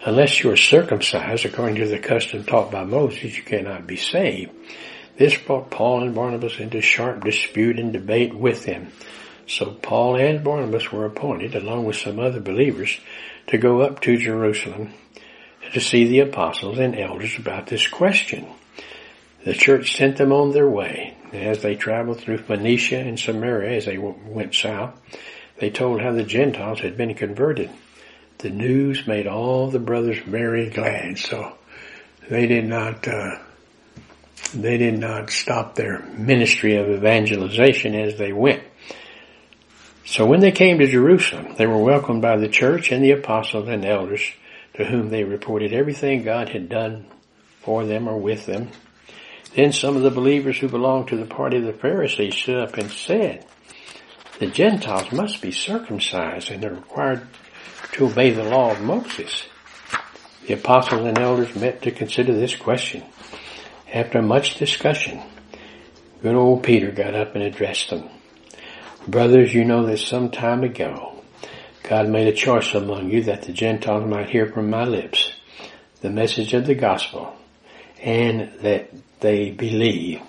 unless 0.04 0.42
you 0.42 0.50
are 0.50 0.56
circumcised 0.56 1.44
according 1.44 1.76
to 1.76 1.86
the 1.86 2.00
custom 2.00 2.42
taught 2.42 2.72
by 2.72 2.82
Moses, 2.82 3.36
you 3.36 3.44
cannot 3.44 3.86
be 3.86 3.96
saved. 3.96 4.50
This 5.18 5.38
brought 5.38 5.70
Paul 5.70 6.02
and 6.02 6.16
Barnabas 6.16 6.58
into 6.58 6.80
sharp 6.80 7.22
dispute 7.24 7.78
and 7.78 7.92
debate 7.92 8.34
with 8.34 8.64
them. 8.64 8.90
So 9.46 9.66
Paul 9.70 10.16
and 10.16 10.42
Barnabas 10.42 10.90
were 10.90 11.06
appointed, 11.06 11.54
along 11.54 11.84
with 11.84 11.96
some 11.96 12.18
other 12.18 12.40
believers, 12.40 12.98
to 13.48 13.58
go 13.58 13.82
up 13.82 14.00
to 14.00 14.16
Jerusalem 14.16 14.94
to 15.72 15.80
see 15.80 16.06
the 16.06 16.20
apostles 16.20 16.78
and 16.78 16.98
elders 16.98 17.38
about 17.38 17.66
this 17.66 17.86
question. 17.86 18.46
The 19.44 19.54
church 19.54 19.96
sent 19.96 20.16
them 20.16 20.32
on 20.32 20.52
their 20.52 20.68
way. 20.68 21.16
As 21.32 21.62
they 21.62 21.76
traveled 21.76 22.20
through 22.20 22.38
Phoenicia 22.38 22.98
and 22.98 23.18
Samaria 23.18 23.76
as 23.76 23.86
they 23.86 23.98
went 23.98 24.54
south, 24.54 24.94
they 25.58 25.70
told 25.70 26.00
how 26.00 26.12
the 26.12 26.24
Gentiles 26.24 26.80
had 26.80 26.96
been 26.96 27.14
converted. 27.14 27.70
The 28.38 28.50
news 28.50 29.06
made 29.06 29.26
all 29.26 29.68
the 29.68 29.78
brothers 29.78 30.18
very 30.18 30.70
glad, 30.70 31.18
so 31.18 31.56
they 32.28 32.46
did 32.46 32.64
not, 32.64 33.06
uh, 33.06 33.38
they 34.54 34.78
did 34.78 34.98
not 34.98 35.30
stop 35.30 35.74
their 35.74 36.00
ministry 36.00 36.76
of 36.76 36.88
evangelization 36.88 37.94
as 37.94 38.18
they 38.18 38.32
went. 38.32 38.62
So 40.04 40.26
when 40.26 40.40
they 40.40 40.50
came 40.50 40.78
to 40.78 40.86
Jerusalem, 40.86 41.54
they 41.56 41.66
were 41.66 41.78
welcomed 41.78 42.22
by 42.22 42.36
the 42.36 42.48
church 42.48 42.90
and 42.90 43.04
the 43.04 43.12
apostles 43.12 43.68
and 43.68 43.84
elders 43.84 44.22
to 44.74 44.84
whom 44.84 45.10
they 45.10 45.24
reported 45.24 45.72
everything 45.72 46.22
God 46.22 46.48
had 46.50 46.68
done 46.68 47.06
for 47.60 47.84
them 47.84 48.08
or 48.08 48.18
with 48.18 48.46
them. 48.46 48.70
Then 49.54 49.72
some 49.72 49.96
of 49.96 50.02
the 50.02 50.10
believers 50.10 50.58
who 50.58 50.68
belonged 50.68 51.08
to 51.08 51.16
the 51.16 51.26
party 51.26 51.56
of 51.56 51.64
the 51.64 51.72
Pharisees 51.72 52.36
stood 52.36 52.56
up 52.56 52.78
and 52.78 52.90
said, 52.90 53.44
the 54.38 54.46
Gentiles 54.46 55.12
must 55.12 55.42
be 55.42 55.52
circumcised 55.52 56.50
and 56.50 56.62
they're 56.62 56.70
required 56.70 57.26
to 57.92 58.06
obey 58.06 58.30
the 58.30 58.44
law 58.44 58.70
of 58.72 58.80
Moses. 58.80 59.44
The 60.46 60.54
apostles 60.54 61.04
and 61.04 61.18
elders 61.18 61.54
met 61.54 61.82
to 61.82 61.90
consider 61.90 62.32
this 62.32 62.56
question. 62.56 63.02
After 63.92 64.22
much 64.22 64.54
discussion, 64.54 65.20
good 66.22 66.34
old 66.34 66.62
Peter 66.62 66.90
got 66.90 67.14
up 67.14 67.34
and 67.34 67.44
addressed 67.44 67.90
them. 67.90 68.08
Brothers, 69.06 69.52
you 69.52 69.64
know 69.64 69.84
that 69.86 69.98
some 69.98 70.30
time 70.30 70.62
ago, 70.62 71.09
God 71.90 72.08
made 72.08 72.28
a 72.28 72.32
choice 72.32 72.72
among 72.72 73.10
you 73.10 73.24
that 73.24 73.42
the 73.42 73.52
Gentiles 73.52 74.08
might 74.08 74.30
hear 74.30 74.46
from 74.46 74.70
my 74.70 74.84
lips 74.84 75.32
the 76.02 76.08
message 76.08 76.54
of 76.54 76.64
the 76.64 76.76
gospel 76.76 77.34
and 78.00 78.52
that 78.60 78.92
they 79.18 79.50
believe. 79.50 80.22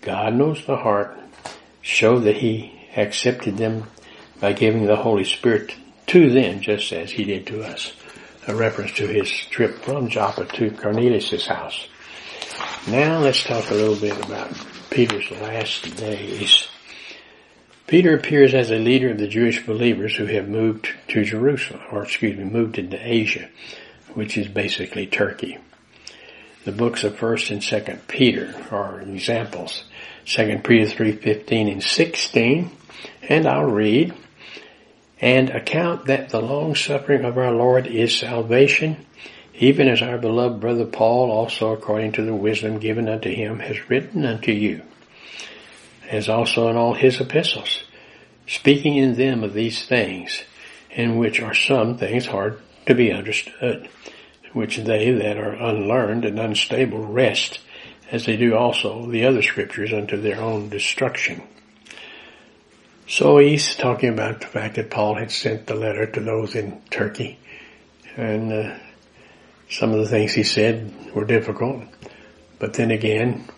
God 0.00 0.32
knows 0.32 0.64
the 0.64 0.78
heart, 0.78 1.14
show 1.82 2.20
that 2.20 2.38
he 2.38 2.80
accepted 2.96 3.58
them 3.58 3.84
by 4.40 4.54
giving 4.54 4.86
the 4.86 4.96
Holy 4.96 5.24
Spirit 5.24 5.74
to 6.06 6.30
them 6.30 6.62
just 6.62 6.90
as 6.94 7.10
he 7.10 7.24
did 7.24 7.46
to 7.48 7.62
us. 7.62 7.92
A 8.48 8.56
reference 8.56 8.92
to 8.92 9.06
his 9.06 9.30
trip 9.30 9.74
from 9.80 10.08
Joppa 10.08 10.46
to 10.46 10.70
Cornelius' 10.70 11.46
house. 11.46 11.88
Now 12.88 13.18
let's 13.18 13.44
talk 13.44 13.70
a 13.70 13.74
little 13.74 13.96
bit 13.96 14.16
about 14.24 14.50
Peter's 14.88 15.30
last 15.30 15.94
days. 15.96 16.68
Peter 17.86 18.16
appears 18.16 18.52
as 18.52 18.72
a 18.72 18.78
leader 18.78 19.10
of 19.10 19.18
the 19.18 19.28
Jewish 19.28 19.64
believers 19.64 20.16
who 20.16 20.26
have 20.26 20.48
moved 20.48 20.88
to 21.06 21.24
Jerusalem, 21.24 21.82
or 21.92 22.02
excuse 22.02 22.36
me, 22.36 22.42
moved 22.42 22.78
into 22.78 22.98
Asia, 23.00 23.48
which 24.14 24.36
is 24.36 24.48
basically 24.48 25.06
Turkey. 25.06 25.58
The 26.64 26.72
books 26.72 27.04
of 27.04 27.16
1st 27.16 27.50
and 27.52 27.60
2nd 27.62 28.08
Peter 28.08 28.56
are 28.72 29.00
examples. 29.02 29.84
2nd 30.24 30.64
Peter 30.64 30.86
3:15 30.86 31.70
and 31.70 31.82
16, 31.82 32.72
and 33.28 33.46
I'll 33.46 33.70
read, 33.70 34.12
and 35.20 35.50
account 35.50 36.06
that 36.06 36.30
the 36.30 36.42
long 36.42 36.74
suffering 36.74 37.24
of 37.24 37.38
our 37.38 37.52
Lord 37.52 37.86
is 37.86 38.18
salvation, 38.18 38.96
even 39.54 39.86
as 39.86 40.02
our 40.02 40.18
beloved 40.18 40.58
brother 40.58 40.86
Paul 40.86 41.30
also 41.30 41.72
according 41.72 42.12
to 42.12 42.22
the 42.22 42.34
wisdom 42.34 42.80
given 42.80 43.08
unto 43.08 43.30
him 43.30 43.60
has 43.60 43.88
written 43.88 44.24
unto 44.24 44.50
you 44.50 44.82
as 46.10 46.28
also 46.28 46.68
in 46.68 46.76
all 46.76 46.94
his 46.94 47.20
epistles, 47.20 47.82
speaking 48.46 48.96
in 48.96 49.14
them 49.14 49.42
of 49.42 49.54
these 49.54 49.86
things, 49.86 50.42
in 50.90 51.16
which 51.16 51.40
are 51.40 51.54
some 51.54 51.98
things 51.98 52.26
hard 52.26 52.60
to 52.86 52.94
be 52.94 53.12
understood, 53.12 53.88
which 54.52 54.78
they 54.78 55.10
that 55.10 55.36
are 55.36 55.52
unlearned 55.52 56.24
and 56.24 56.38
unstable 56.38 57.06
wrest, 57.06 57.58
as 58.10 58.24
they 58.24 58.36
do 58.36 58.54
also 58.54 59.06
the 59.06 59.24
other 59.26 59.42
scriptures 59.42 59.92
unto 59.92 60.20
their 60.20 60.40
own 60.40 60.68
destruction. 60.68 61.42
So 63.08 63.38
he's 63.38 63.76
talking 63.76 64.08
about 64.08 64.40
the 64.40 64.46
fact 64.46 64.76
that 64.76 64.90
Paul 64.90 65.14
had 65.14 65.30
sent 65.30 65.66
the 65.66 65.74
letter 65.74 66.06
to 66.06 66.20
those 66.20 66.54
in 66.54 66.80
Turkey, 66.90 67.38
and 68.16 68.52
uh, 68.52 68.78
some 69.70 69.92
of 69.92 69.98
the 69.98 70.08
things 70.08 70.32
he 70.32 70.42
said 70.42 70.92
were 71.14 71.24
difficult, 71.24 71.84
but 72.58 72.74
then 72.74 72.90
again, 72.90 73.48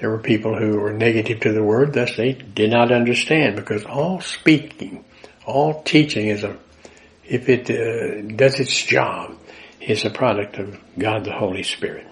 there 0.00 0.10
were 0.10 0.18
people 0.18 0.56
who 0.56 0.78
were 0.78 0.92
negative 0.92 1.40
to 1.40 1.52
the 1.52 1.62
word, 1.62 1.94
thus 1.94 2.16
they 2.16 2.32
did 2.32 2.70
not 2.70 2.92
understand 2.92 3.56
because 3.56 3.84
all 3.84 4.20
speaking, 4.20 5.04
all 5.46 5.82
teaching 5.82 6.28
is 6.28 6.44
a, 6.44 6.56
if 7.24 7.48
it 7.48 7.70
uh, 7.70 8.34
does 8.36 8.60
its 8.60 8.84
job, 8.84 9.36
is 9.80 10.04
a 10.04 10.10
product 10.10 10.58
of 10.58 10.78
God 10.98 11.24
the 11.24 11.32
Holy 11.32 11.62
Spirit. 11.62 12.06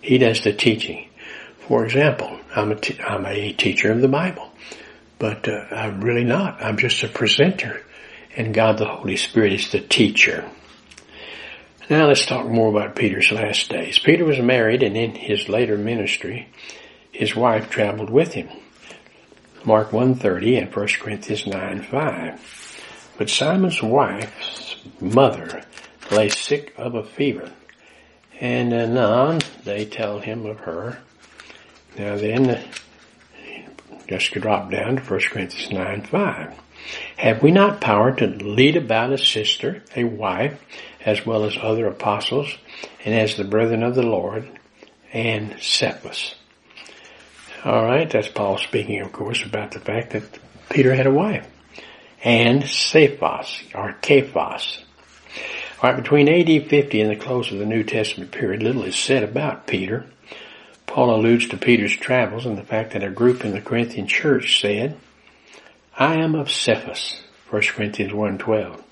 He 0.00 0.18
does 0.18 0.42
the 0.42 0.52
teaching. 0.52 1.08
For 1.66 1.84
example, 1.84 2.38
I'm 2.54 2.72
a, 2.72 2.76
t- 2.76 3.00
I'm 3.00 3.24
a 3.26 3.52
teacher 3.52 3.90
of 3.90 4.00
the 4.00 4.08
Bible, 4.08 4.50
but 5.18 5.48
uh, 5.48 5.66
I'm 5.70 6.02
really 6.02 6.24
not. 6.24 6.62
I'm 6.62 6.76
just 6.76 7.02
a 7.02 7.08
presenter, 7.08 7.82
and 8.36 8.54
God 8.54 8.78
the 8.78 8.88
Holy 8.88 9.16
Spirit 9.16 9.52
is 9.54 9.70
the 9.70 9.80
teacher. 9.80 10.48
Now 11.90 12.06
let's 12.06 12.26
talk 12.26 12.46
more 12.46 12.68
about 12.68 12.96
Peter's 12.96 13.30
last 13.32 13.68
days. 13.68 13.98
Peter 13.98 14.24
was 14.24 14.38
married 14.38 14.82
and 14.82 14.96
in 14.96 15.14
his 15.14 15.48
later 15.48 15.76
ministry, 15.76 16.48
his 17.12 17.36
wife 17.36 17.70
traveled 17.70 18.10
with 18.10 18.32
him. 18.32 18.48
Mark 19.64 19.90
1.30 19.90 20.62
and 20.62 20.74
1 20.74 20.88
Corinthians 21.00 21.44
9.5. 21.44 22.38
But 23.16 23.30
Simon's 23.30 23.82
wife's 23.82 24.76
mother 25.00 25.62
lay 26.10 26.28
sick 26.30 26.74
of 26.76 26.94
a 26.94 27.04
fever. 27.04 27.52
And 28.40 28.72
anon 28.72 29.40
they 29.62 29.84
tell 29.84 30.18
him 30.18 30.46
of 30.46 30.60
her. 30.60 30.98
Now 31.96 32.16
then, 32.16 32.64
just 34.08 34.32
drop 34.32 34.70
down 34.70 34.96
to 34.96 35.02
1 35.02 35.20
Corinthians 35.20 35.72
9.5. 35.72 36.54
Have 37.18 37.42
we 37.42 37.52
not 37.52 37.80
power 37.80 38.12
to 38.12 38.26
lead 38.26 38.76
about 38.76 39.12
a 39.12 39.18
sister, 39.18 39.84
a 39.94 40.04
wife, 40.04 40.60
as 41.04 41.24
well 41.24 41.44
as 41.44 41.56
other 41.60 41.86
apostles, 41.86 42.56
and 43.04 43.14
as 43.14 43.36
the 43.36 43.44
brethren 43.44 43.82
of 43.82 43.94
the 43.94 44.02
Lord, 44.02 44.48
and 45.12 45.56
Cephas? 45.60 46.34
Alright, 47.64 48.10
that's 48.10 48.28
Paul 48.28 48.58
speaking, 48.58 49.00
of 49.00 49.12
course, 49.12 49.44
about 49.44 49.70
the 49.70 49.78
fact 49.78 50.10
that 50.10 50.24
Peter 50.68 50.92
had 50.92 51.06
a 51.06 51.12
wife. 51.12 51.48
And 52.24 52.68
Cephas, 52.68 53.62
or 53.72 53.96
Cephas. 54.02 54.78
Alright, 55.78 56.02
between 56.02 56.28
AD 56.28 56.68
50 56.68 57.00
and 57.00 57.10
the 57.10 57.16
close 57.16 57.52
of 57.52 57.60
the 57.60 57.66
New 57.66 57.84
Testament 57.84 58.32
period, 58.32 58.64
little 58.64 58.82
is 58.82 58.96
said 58.96 59.22
about 59.22 59.68
Peter. 59.68 60.06
Paul 60.86 61.14
alludes 61.14 61.48
to 61.48 61.56
Peter's 61.56 61.96
travels 61.96 62.46
and 62.46 62.58
the 62.58 62.64
fact 62.64 62.92
that 62.92 63.04
a 63.04 63.10
group 63.10 63.44
in 63.44 63.52
the 63.52 63.60
Corinthian 63.60 64.08
church 64.08 64.60
said, 64.60 64.98
I 65.96 66.16
am 66.16 66.34
of 66.34 66.50
Cephas, 66.50 67.22
1 67.50 67.62
Corinthians 67.62 68.12
1.12. 68.12 68.82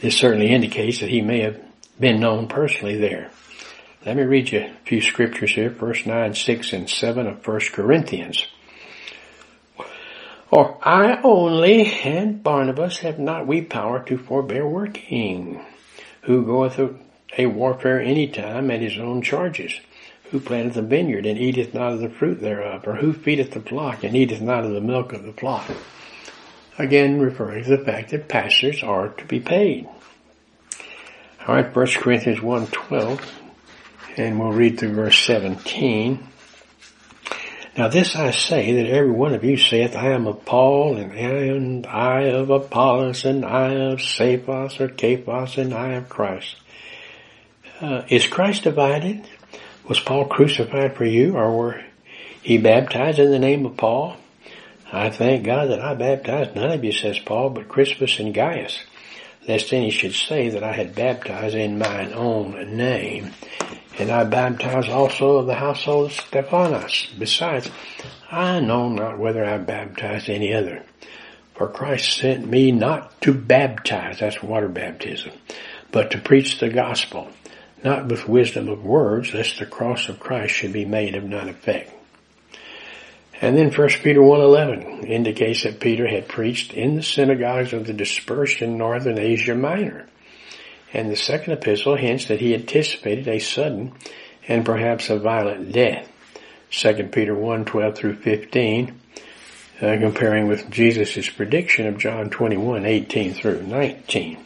This 0.00 0.16
certainly 0.16 0.48
indicates 0.48 1.00
that 1.00 1.10
he 1.10 1.20
may 1.20 1.40
have 1.40 1.60
been 2.00 2.20
known 2.20 2.48
personally 2.48 2.96
there. 2.96 3.30
Let 4.06 4.16
me 4.16 4.22
read 4.22 4.52
you 4.52 4.60
a 4.60 4.70
few 4.84 5.00
scriptures 5.00 5.50
here, 5.50 5.68
verse 5.68 6.06
9, 6.06 6.32
6, 6.32 6.72
and 6.72 6.88
7 6.88 7.26
of 7.26 7.44
1 7.44 7.60
Corinthians. 7.72 8.46
Or 10.48 10.78
I 10.80 11.20
only 11.24 11.86
and 12.04 12.40
Barnabas 12.40 12.98
have 12.98 13.18
not 13.18 13.48
we 13.48 13.62
power 13.62 14.04
to 14.04 14.16
forbear 14.16 14.64
working, 14.64 15.60
who 16.22 16.46
goeth 16.46 16.78
a 17.36 17.46
warfare 17.46 18.00
any 18.00 18.28
time 18.28 18.70
at 18.70 18.80
his 18.80 18.96
own 18.96 19.22
charges 19.22 19.80
who 20.30 20.38
planteth 20.38 20.76
a 20.76 20.82
vineyard 20.82 21.26
and 21.26 21.36
eateth 21.36 21.74
not 21.74 21.94
of 21.94 21.98
the 21.98 22.08
fruit 22.08 22.40
thereof, 22.40 22.86
or 22.86 22.94
who 22.94 23.12
feedeth 23.12 23.50
the 23.50 23.60
flock 23.60 24.04
and 24.04 24.16
eateth 24.16 24.40
not 24.40 24.64
of 24.64 24.70
the 24.70 24.80
milk 24.80 25.12
of 25.12 25.24
the 25.24 25.32
flock. 25.32 25.68
Again, 26.78 27.18
referring 27.18 27.64
to 27.64 27.70
the 27.76 27.84
fact 27.84 28.10
that 28.10 28.28
pastors 28.28 28.84
are 28.84 29.08
to 29.08 29.24
be 29.24 29.40
paid. 29.40 29.88
Alright, 31.40 31.74
1 31.74 31.86
Corinthians 31.88 32.38
1.12, 32.38 33.20
and 34.16 34.40
we'll 34.40 34.52
read 34.52 34.78
through 34.78 34.94
verse 34.94 35.18
17. 35.24 36.26
Now 37.76 37.88
this 37.88 38.16
I 38.16 38.30
say 38.30 38.72
that 38.72 38.90
every 38.90 39.10
one 39.10 39.34
of 39.34 39.44
you 39.44 39.58
saith, 39.58 39.94
I 39.94 40.12
am 40.12 40.26
of 40.26 40.44
Paul, 40.46 40.96
and 40.96 41.86
I 41.86 42.22
am 42.22 42.40
of 42.40 42.50
Apollos, 42.50 43.24
and 43.26 43.44
I 43.44 43.74
of 43.74 44.00
Cephas 44.00 44.80
or 44.80 44.88
Cephas, 44.96 45.58
and 45.58 45.74
I 45.74 45.92
of 45.92 46.08
Christ. 46.08 46.56
Uh, 47.80 48.02
is 48.08 48.26
Christ 48.26 48.62
divided? 48.64 49.28
Was 49.86 50.00
Paul 50.00 50.24
crucified 50.24 50.96
for 50.96 51.04
you 51.04 51.36
or 51.36 51.54
were 51.54 51.84
he 52.42 52.58
baptized 52.58 53.18
in 53.18 53.30
the 53.30 53.38
name 53.38 53.66
of 53.66 53.76
Paul? 53.76 54.16
I 54.90 55.10
thank 55.10 55.44
God 55.44 55.70
that 55.70 55.80
I 55.80 55.94
baptized 55.94 56.54
none 56.54 56.70
of 56.70 56.82
you, 56.82 56.92
says 56.92 57.18
Paul, 57.18 57.50
but 57.50 57.68
Crispus 57.68 58.18
and 58.18 58.32
Gaius, 58.32 58.78
lest 59.48 59.72
any 59.72 59.90
should 59.90 60.14
say 60.14 60.48
that 60.50 60.62
I 60.62 60.72
had 60.72 60.94
baptized 60.94 61.54
in 61.54 61.78
mine 61.78 62.12
own 62.12 62.76
name. 62.76 63.32
And 63.98 64.10
I 64.10 64.24
baptized 64.24 64.88
also 64.88 65.38
of 65.38 65.46
the 65.46 65.54
household 65.54 66.06
of 66.06 66.12
Stephanas. 66.12 67.08
Besides, 67.18 67.70
I 68.30 68.60
know 68.60 68.88
not 68.88 69.18
whether 69.18 69.44
I 69.44 69.58
baptized 69.58 70.28
any 70.28 70.52
other. 70.52 70.84
For 71.54 71.68
Christ 71.68 72.18
sent 72.18 72.46
me 72.46 72.70
not 72.70 73.18
to 73.22 73.32
baptize, 73.32 74.18
that's 74.18 74.42
water 74.42 74.68
baptism, 74.68 75.32
but 75.90 76.10
to 76.10 76.18
preach 76.18 76.58
the 76.58 76.68
gospel, 76.68 77.30
not 77.82 78.06
with 78.06 78.28
wisdom 78.28 78.68
of 78.68 78.84
words, 78.84 79.32
lest 79.32 79.58
the 79.58 79.64
cross 79.64 80.10
of 80.10 80.20
Christ 80.20 80.54
should 80.54 80.74
be 80.74 80.84
made 80.84 81.14
of 81.14 81.24
none 81.24 81.48
effect. 81.48 81.95
And 83.40 83.56
then 83.56 83.70
1 83.70 83.88
Peter 84.02 84.20
1.11 84.20 85.04
indicates 85.04 85.64
that 85.64 85.80
Peter 85.80 86.08
had 86.08 86.28
preached 86.28 86.72
in 86.72 86.96
the 86.96 87.02
synagogues 87.02 87.72
of 87.72 87.86
the 87.86 87.92
dispersed 87.92 88.62
in 88.62 88.78
northern 88.78 89.18
Asia 89.18 89.54
Minor. 89.54 90.06
And 90.92 91.10
the 91.10 91.16
second 91.16 91.52
epistle 91.52 91.96
hints 91.96 92.26
that 92.26 92.40
he 92.40 92.54
anticipated 92.54 93.28
a 93.28 93.38
sudden 93.38 93.92
and 94.48 94.64
perhaps 94.64 95.10
a 95.10 95.18
violent 95.18 95.72
death. 95.72 96.10
2 96.70 97.08
Peter 97.12 97.34
1.12 97.34 97.96
through 97.96 98.16
15, 98.16 99.00
uh, 99.80 99.96
comparing 100.00 100.46
with 100.46 100.70
Jesus' 100.70 101.28
prediction 101.28 101.86
of 101.86 101.98
John 101.98 102.30
21.18 102.30 103.34
through 103.34 103.62
19. 103.62 104.38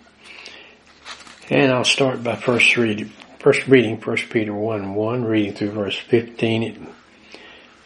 And 1.49 1.72
I'll 1.72 1.84
start 1.84 2.22
by 2.24 2.36
first 2.36 2.76
reading, 2.76 3.11
first 3.38 3.66
reading 3.68 4.01
1 4.01 4.16
Peter 4.30 4.55
1 4.55 4.95
1, 4.95 5.24
reading 5.24 5.55
through 5.55 5.70
verse 5.70 5.97
15. 5.97 6.88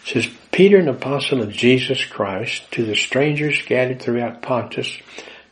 Says, 0.05 0.29
Peter, 0.53 0.79
an 0.79 0.89
apostle 0.89 1.43
of 1.43 1.53
Jesus 1.53 2.05
Christ, 2.05 2.71
to 2.73 2.85
the 2.85 2.95
strangers 2.95 3.59
scattered 3.59 4.03
throughout 4.03 4.43
Pontus, 4.43 4.99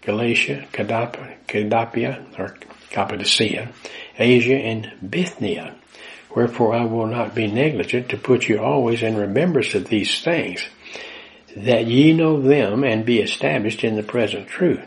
Galatia, 0.02 0.66
Cappadocia, 0.72 2.26
or 2.38 2.56
Cappadocia, 2.90 3.72
Asia, 4.18 4.56
and 4.56 4.92
Bithynia. 5.08 5.74
Wherefore 6.34 6.74
I 6.74 6.84
will 6.84 7.06
not 7.06 7.34
be 7.34 7.46
negligent 7.46 8.10
to 8.10 8.16
put 8.16 8.48
you 8.48 8.60
always 8.60 9.02
in 9.02 9.16
remembrance 9.16 9.74
of 9.74 9.88
these 9.88 10.20
things, 10.22 10.62
that 11.56 11.86
ye 11.86 12.12
know 12.12 12.40
them 12.40 12.84
and 12.84 13.04
be 13.04 13.20
established 13.20 13.84
in 13.84 13.96
the 13.96 14.02
present 14.02 14.48
truth. 14.48 14.80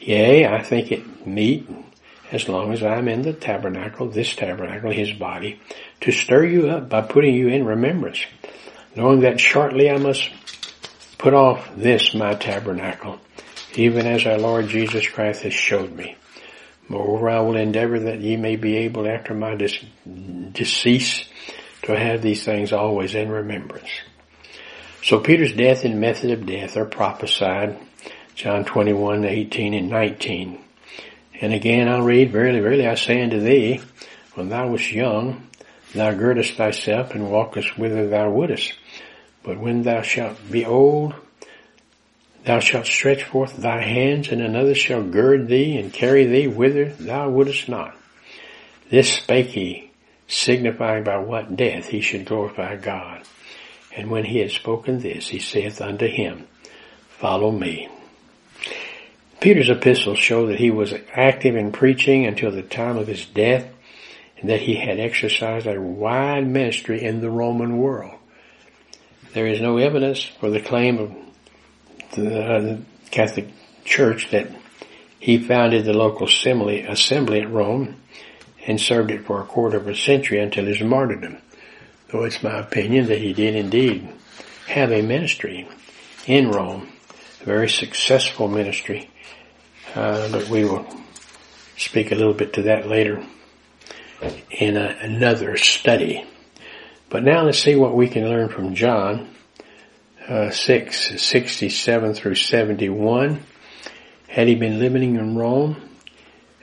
Yea, 0.00 0.46
I 0.46 0.62
think 0.62 0.92
it 0.92 1.26
meet 1.26 1.68
as 2.32 2.48
long 2.48 2.72
as 2.72 2.82
I'm 2.82 3.08
in 3.08 3.22
the 3.22 3.32
tabernacle, 3.32 4.08
this 4.08 4.34
tabernacle, 4.34 4.90
his 4.90 5.12
body, 5.12 5.60
to 6.00 6.12
stir 6.12 6.44
you 6.44 6.70
up 6.70 6.88
by 6.88 7.02
putting 7.02 7.34
you 7.34 7.48
in 7.48 7.64
remembrance, 7.66 8.24
knowing 8.94 9.20
that 9.20 9.40
shortly 9.40 9.90
I 9.90 9.98
must 9.98 10.28
put 11.18 11.34
off 11.34 11.70
this 11.76 12.14
my 12.14 12.34
tabernacle, 12.34 13.18
even 13.74 14.06
as 14.06 14.26
our 14.26 14.38
Lord 14.38 14.68
Jesus 14.68 15.08
Christ 15.08 15.42
has 15.42 15.54
showed 15.54 15.92
me. 15.92 16.16
Moreover, 16.88 17.30
I 17.30 17.40
will 17.40 17.56
endeavor 17.56 18.00
that 18.00 18.20
ye 18.20 18.36
may 18.36 18.56
be 18.56 18.78
able 18.78 19.06
after 19.06 19.32
my 19.32 19.54
dis- 19.54 19.84
decease 20.52 21.28
to 21.82 21.96
have 21.96 22.20
these 22.20 22.44
things 22.44 22.72
always 22.72 23.14
in 23.14 23.30
remembrance. 23.30 23.90
So 25.02 25.20
Peter's 25.20 25.52
death 25.52 25.84
and 25.84 26.00
method 26.00 26.30
of 26.32 26.46
death 26.46 26.76
are 26.76 26.84
prophesied, 26.84 27.78
John 28.34 28.64
21, 28.64 29.24
18 29.24 29.74
and 29.74 29.88
19. 29.88 30.58
And 31.40 31.52
again 31.54 31.88
I'll 31.88 32.02
read, 32.02 32.32
Verily, 32.32 32.60
verily 32.60 32.86
I 32.86 32.96
say 32.96 33.22
unto 33.22 33.40
thee, 33.40 33.80
when 34.34 34.48
thou 34.48 34.68
wast 34.68 34.90
young, 34.90 35.48
thou 35.94 36.12
girdest 36.12 36.54
thyself 36.54 37.14
and 37.14 37.30
walkest 37.30 37.78
whither 37.78 38.08
thou 38.08 38.30
wouldest. 38.30 38.74
But 39.42 39.58
when 39.58 39.82
thou 39.82 40.02
shalt 40.02 40.38
be 40.50 40.64
old, 40.64 41.14
thou 42.44 42.60
shalt 42.60 42.86
stretch 42.86 43.24
forth 43.24 43.56
thy 43.56 43.82
hands 43.82 44.28
and 44.28 44.40
another 44.40 44.74
shall 44.74 45.02
gird 45.02 45.48
thee 45.48 45.76
and 45.76 45.92
carry 45.92 46.26
thee 46.26 46.46
whither 46.46 46.90
thou 46.90 47.28
wouldest 47.30 47.68
not. 47.68 47.96
This 48.90 49.12
spake 49.12 49.48
he, 49.48 49.90
signifying 50.26 51.04
by 51.04 51.18
what 51.18 51.56
death 51.56 51.86
he 51.86 52.00
should 52.00 52.24
glorify 52.24 52.76
God. 52.76 53.22
And 53.96 54.10
when 54.10 54.24
he 54.24 54.38
had 54.38 54.50
spoken 54.50 55.00
this, 55.00 55.28
he 55.28 55.38
saith 55.38 55.80
unto 55.80 56.06
him, 56.06 56.46
Follow 57.18 57.50
me. 57.50 57.88
Peter's 59.40 59.70
epistles 59.70 60.18
show 60.18 60.46
that 60.46 60.58
he 60.58 60.70
was 60.70 60.94
active 61.12 61.56
in 61.56 61.72
preaching 61.72 62.26
until 62.26 62.50
the 62.50 62.62
time 62.62 62.96
of 62.96 63.06
his 63.06 63.24
death 63.24 63.66
and 64.40 64.50
that 64.50 64.60
he 64.60 64.74
had 64.74 64.98
exercised 64.98 65.66
a 65.66 65.80
wide 65.80 66.46
ministry 66.46 67.02
in 67.02 67.20
the 67.20 67.30
Roman 67.30 67.78
world. 67.78 68.14
There 69.32 69.46
is 69.46 69.60
no 69.60 69.76
evidence 69.76 70.24
for 70.24 70.50
the 70.50 70.60
claim 70.60 70.98
of 70.98 71.14
the, 72.14 72.40
uh, 72.40 72.76
Catholic 73.10 73.48
Church 73.84 74.30
that 74.30 74.48
he 75.18 75.38
founded 75.38 75.84
the 75.84 75.92
local 75.92 76.26
assembly, 76.26 76.82
assembly 76.82 77.40
at 77.40 77.50
Rome 77.50 77.96
and 78.66 78.80
served 78.80 79.10
it 79.10 79.24
for 79.24 79.40
a 79.40 79.46
quarter 79.46 79.76
of 79.76 79.88
a 79.88 79.94
century 79.94 80.40
until 80.40 80.64
his 80.64 80.80
martyrdom. 80.80 81.38
Though 82.08 82.24
it's 82.24 82.42
my 82.42 82.58
opinion 82.58 83.06
that 83.06 83.18
he 83.18 83.32
did 83.32 83.54
indeed 83.54 84.08
have 84.66 84.90
a 84.92 85.02
ministry 85.02 85.68
in 86.26 86.50
Rome, 86.50 86.90
a 87.40 87.44
very 87.44 87.68
successful 87.68 88.48
ministry 88.48 89.10
uh, 89.94 90.30
but 90.30 90.48
we 90.48 90.64
will 90.64 90.86
speak 91.76 92.12
a 92.12 92.14
little 92.14 92.34
bit 92.34 92.52
to 92.52 92.62
that 92.62 92.88
later 92.88 93.24
in 94.50 94.76
a, 94.76 94.96
another 95.00 95.56
study. 95.56 96.24
But 97.08 97.24
now 97.24 97.44
let's 97.44 97.58
see 97.58 97.74
what 97.74 97.96
we 97.96 98.08
can 98.08 98.28
learn 98.28 98.48
from 98.48 98.74
John 98.74 99.28
uh, 100.28 100.50
6, 100.50 101.20
67 101.20 102.14
through 102.14 102.36
71. 102.36 103.42
Had 104.28 104.48
he 104.48 104.54
been 104.54 104.78
living 104.78 105.16
in 105.16 105.36
Rome 105.36 105.76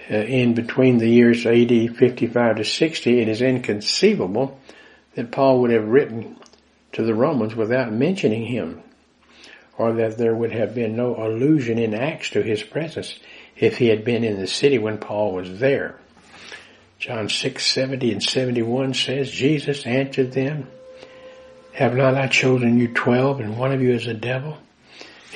uh, 0.10 0.16
in 0.16 0.54
between 0.54 1.00
the 1.00 1.10
years 1.10 1.46
AD 1.46 1.98
55 1.98 2.58
to 2.58 2.64
60, 2.64 3.20
it 3.20 3.28
is 3.28 3.42
inconceivable 3.42 4.60
that 5.16 5.32
Paul 5.32 5.62
would 5.62 5.72
have 5.72 5.88
written 5.88 6.38
to 6.94 7.04
the 7.04 7.14
Romans 7.14 7.56
without 7.56 7.92
mentioning 7.92 8.46
him 8.46 8.82
or 9.78 9.94
that 9.94 10.18
there 10.18 10.34
would 10.34 10.52
have 10.52 10.74
been 10.74 10.96
no 10.96 11.16
allusion 11.16 11.78
in 11.78 11.94
Acts 11.94 12.32
to 12.32 12.42
his 12.42 12.64
presence 12.64 13.20
if 13.56 13.78
he 13.78 13.88
had 13.88 14.04
been 14.04 14.24
in 14.24 14.40
the 14.40 14.48
city 14.48 14.78
when 14.78 14.98
Paul 14.98 15.34
was 15.34 15.60
there. 15.60 16.00
John 17.00 17.30
6, 17.30 17.66
70 17.66 18.12
and 18.12 18.24
71 18.24 18.94
says, 18.94 19.30
Jesus 19.30 19.86
answered 19.86 20.32
them, 20.32 20.68
Have 21.74 21.96
not 21.96 22.16
I 22.16 22.28
chosen 22.28 22.80
you 22.80 22.94
twelve 22.94 23.40
and 23.40 23.58
one 23.58 23.72
of 23.72 23.82
you 23.82 23.94
is 23.94 24.08
a 24.08 24.14
devil? 24.14 24.58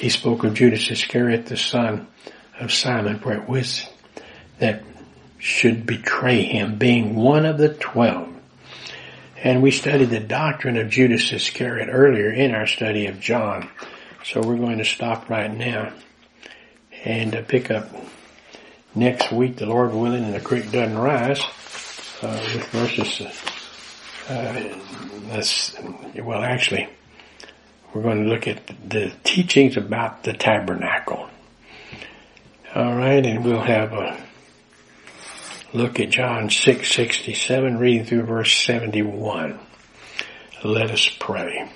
he 0.01 0.09
spoke 0.09 0.43
of 0.43 0.55
Judas 0.55 0.89
Iscariot, 0.89 1.45
the 1.45 1.57
son 1.57 2.07
of 2.59 2.73
Simon, 2.73 3.19
for 3.19 3.33
it 3.33 3.47
was 3.47 3.87
that 4.57 4.83
should 5.37 5.85
betray 5.85 6.41
him, 6.41 6.79
being 6.79 7.15
one 7.15 7.45
of 7.45 7.59
the 7.59 7.69
twelve. 7.69 8.29
And 9.43 9.61
we 9.61 9.69
studied 9.69 10.09
the 10.09 10.19
doctrine 10.19 10.77
of 10.77 10.89
Judas 10.89 11.31
Iscariot 11.31 11.89
earlier 11.91 12.31
in 12.31 12.55
our 12.55 12.65
study 12.65 13.05
of 13.05 13.19
John. 13.19 13.69
So 14.23 14.41
we're 14.41 14.57
going 14.57 14.79
to 14.79 14.85
stop 14.85 15.29
right 15.29 15.51
now 15.51 15.93
and 17.03 17.35
uh, 17.35 17.43
pick 17.43 17.69
up 17.69 17.89
next 18.93 19.31
week, 19.31 19.57
the 19.57 19.65
Lord 19.67 19.93
willing, 19.93 20.23
and 20.23 20.33
the 20.33 20.41
creek 20.41 20.71
doesn't 20.71 20.97
rise, 20.97 21.41
with 22.21 22.65
verses, 22.67 23.21
uh, 24.29 26.21
well 26.23 26.43
actually, 26.43 26.87
we're 27.93 28.03
going 28.03 28.23
to 28.23 28.29
look 28.29 28.47
at 28.47 28.67
the 28.87 29.11
teachings 29.23 29.77
about 29.77 30.23
the 30.23 30.33
tabernacle. 30.33 31.29
Alright, 32.75 33.25
and 33.25 33.43
we'll 33.43 33.61
have 33.61 33.91
a 33.93 34.23
look 35.73 35.99
at 35.99 36.09
John 36.09 36.49
6:67 36.49 37.79
reading 37.79 38.05
through 38.05 38.23
verse 38.23 38.53
71. 38.53 39.59
Let 40.63 40.91
us 40.91 41.09
pray. 41.19 41.69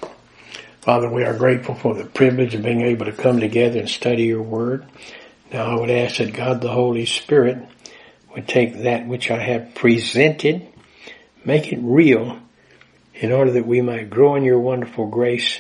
Father, 0.82 1.10
we 1.10 1.24
are 1.24 1.36
grateful 1.36 1.74
for 1.74 1.96
the 1.96 2.06
privilege 2.06 2.54
of 2.54 2.62
being 2.62 2.82
able 2.82 3.06
to 3.06 3.12
come 3.12 3.40
together 3.40 3.80
and 3.80 3.90
study 3.90 4.26
your 4.26 4.44
word. 4.44 4.86
Now 5.52 5.66
I 5.66 5.80
would 5.80 5.90
ask 5.90 6.18
that 6.18 6.34
God 6.34 6.62
the 6.62 6.70
Holy 6.70 7.06
Spirit 7.06 7.58
would 8.36 8.48
take 8.48 8.84
that 8.84 9.08
which 9.08 9.32
I 9.32 9.40
have 9.40 9.74
presented, 9.74 10.68
make 11.46 11.72
it 11.72 11.80
real 11.82 12.40
in 13.14 13.32
order 13.32 13.52
that 13.52 13.66
we 13.66 13.82
might 13.82 14.10
grow 14.10 14.36
in 14.36 14.44
your 14.44 14.60
wonderful 14.60 15.08
grace 15.08 15.60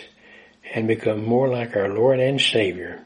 and 0.74 0.88
become 0.88 1.26
more 1.26 1.48
like 1.48 1.76
our 1.76 1.90
Lord 1.90 2.20
and 2.20 2.40
Savior, 2.40 3.02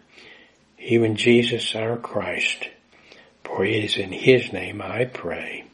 even 0.80 1.16
Jesus 1.16 1.76
our 1.76 1.98
Christ. 1.98 2.68
For 3.44 3.64
it 3.64 3.84
is 3.84 3.98
in 3.98 4.12
His 4.12 4.52
name 4.52 4.82
I 4.82 5.06
pray. 5.06 5.66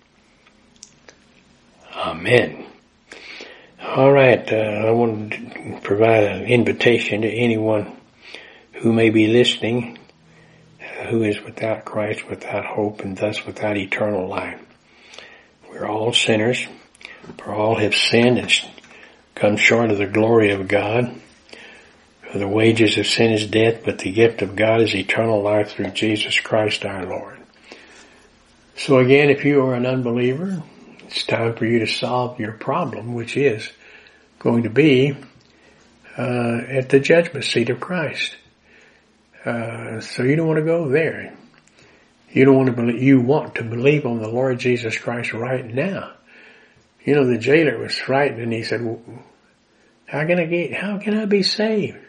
Amen. 1.96 2.66
All 3.82 4.12
right, 4.12 4.52
uh, 4.52 4.56
I 4.56 4.91
want 4.91 5.32
to 5.32 5.80
provide 5.82 6.24
an 6.24 6.43
invitation 6.46 7.22
to 7.22 7.30
anyone 7.30 7.96
who 8.74 8.91
may 8.91 9.10
be 9.10 9.28
listening 9.28 9.98
who 10.96 11.24
is 11.24 11.41
without 11.41 11.86
Christ, 11.86 12.28
without 12.30 12.66
hope, 12.66 13.02
and 13.02 13.18
thus 13.18 13.46
without 13.46 13.78
eternal 13.78 14.28
life. 14.28 14.60
We're 15.70 15.88
all 15.88 16.14
sinners, 16.14 16.66
for 17.38 17.54
all 17.54 17.76
have 17.76 17.96
sinned 17.96 18.38
and 18.38 18.52
come 19.36 19.58
short 19.58 19.91
of 19.91 19.98
the 19.98 20.06
glory 20.06 20.52
of 20.52 20.68
God. 20.68 21.14
For 22.32 22.39
the 22.39 22.48
wages 22.48 22.98
of 22.98 23.08
sin 23.08 23.32
is 23.32 23.46
death, 23.46 23.82
but 23.84 24.00
the 24.00 24.12
gift 24.12 24.41
of 24.41 24.56
God 24.56 24.82
is 24.82 24.96
eternal 24.96 25.41
life 25.41 25.72
through 25.72 25.91
Jesus 25.91 26.39
Christ 26.39 26.86
our 26.86 27.06
Lord. 27.06 27.38
So 28.78 29.00
again, 29.00 29.30
if 29.30 29.46
you 29.46 29.62
are 29.66 29.74
an 29.74 29.86
unbeliever, 29.86 30.62
it's 31.08 31.24
time 31.24 31.56
for 31.56 31.66
you 31.66 31.80
to 31.80 31.88
solve 31.88 32.39
your 32.39 32.52
problem, 32.52 33.14
which 33.14 33.38
is 33.38 33.70
going 34.39 34.64
to 34.64 34.70
be 34.70 35.16
uh, 36.18 36.62
at 36.68 36.89
the 36.89 37.00
judgment 37.00 37.46
seat 37.46 37.70
of 37.70 37.80
Christ. 37.80 38.36
Uh, 39.46 40.02
so 40.02 40.24
you 40.24 40.36
don't 40.36 40.48
want 40.48 40.60
to 40.60 40.66
go 40.66 40.89
there. 40.89 41.38
You 42.32 42.46
don't 42.46 42.56
want 42.56 42.68
to 42.68 42.74
believe, 42.74 43.02
you 43.02 43.22
want 43.22 43.56
to 43.56 43.64
believe 43.64 44.06
on 44.06 44.20
the 44.20 44.28
Lord 44.28 44.60
Jesus 44.60 44.98
Christ 44.98 45.34
right 45.34 45.66
now. 45.66 46.14
You 47.06 47.14
know, 47.14 47.28
the 47.28 47.38
jailer 47.38 47.78
was 47.78 47.96
frightened 47.96 48.41
and 48.41 48.52
he 48.52 48.64
said, 48.64 48.84
well, 48.84 49.02
how 50.08 50.26
can 50.26 50.39
I 50.39 50.46
get, 50.46 50.74
how 50.74 50.98
can 50.98 51.18
I 51.18 51.26
be 51.26 51.43
saved? 51.43 52.00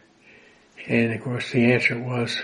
And 0.89 1.13
of 1.13 1.23
course 1.23 1.53
the 1.53 1.73
answer 1.73 1.99
was, 1.99 2.41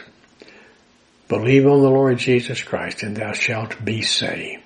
Believe 1.29 1.67
on 1.67 1.81
the 1.81 1.89
Lord 1.89 2.19
Jesus 2.19 2.63
Christ 2.63 3.03
and 3.03 3.17
thou 3.17 3.33
shalt 3.33 3.83
be 3.83 4.03
saved. 4.03 4.63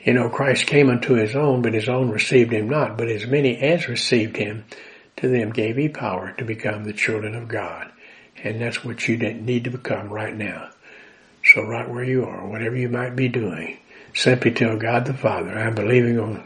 You 0.00 0.14
know, 0.14 0.30
Christ 0.30 0.66
came 0.66 0.88
unto 0.88 1.14
his 1.14 1.36
own, 1.36 1.60
but 1.60 1.74
his 1.74 1.88
own 1.88 2.10
received 2.10 2.52
him 2.52 2.70
not. 2.70 2.96
But 2.96 3.08
as 3.08 3.26
many 3.26 3.58
as 3.58 3.88
received 3.88 4.36
him, 4.36 4.64
to 5.16 5.28
them 5.28 5.50
gave 5.50 5.76
he 5.76 5.88
power 5.88 6.32
to 6.38 6.44
become 6.44 6.84
the 6.84 6.92
children 6.92 7.34
of 7.34 7.48
God. 7.48 7.92
And 8.42 8.60
that's 8.60 8.84
what 8.84 9.08
you 9.08 9.16
need 9.16 9.64
to 9.64 9.70
become 9.70 10.08
right 10.08 10.34
now. 10.34 10.70
So 11.44 11.62
right 11.62 11.88
where 11.88 12.04
you 12.04 12.24
are, 12.24 12.46
whatever 12.46 12.76
you 12.76 12.88
might 12.88 13.16
be 13.16 13.28
doing, 13.28 13.78
simply 14.14 14.50
tell 14.50 14.76
God 14.76 15.06
the 15.06 15.14
Father, 15.14 15.56
I'm 15.56 15.74
believing 15.74 16.18
on 16.18 16.44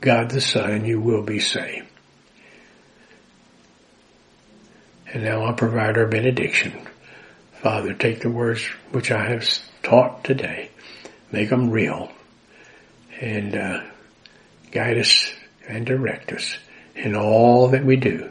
God 0.00 0.30
the 0.30 0.40
Son 0.40 0.70
and 0.70 0.86
you 0.86 1.00
will 1.00 1.22
be 1.22 1.40
saved. 1.40 1.86
And 5.12 5.24
now 5.24 5.44
I'll 5.44 5.54
provide 5.54 5.96
our 5.96 6.06
benediction. 6.06 6.72
Father, 7.62 7.94
take 7.94 8.20
the 8.20 8.30
words 8.30 8.64
which 8.92 9.10
I 9.10 9.30
have 9.30 9.46
taught 9.82 10.22
today, 10.22 10.70
make 11.32 11.48
them 11.48 11.70
real, 11.70 12.12
and 13.20 13.56
uh, 13.56 13.82
guide 14.70 14.98
us 14.98 15.32
and 15.66 15.84
direct 15.84 16.32
us 16.32 16.56
in 16.94 17.16
all 17.16 17.68
that 17.68 17.84
we 17.84 17.96
do. 17.96 18.30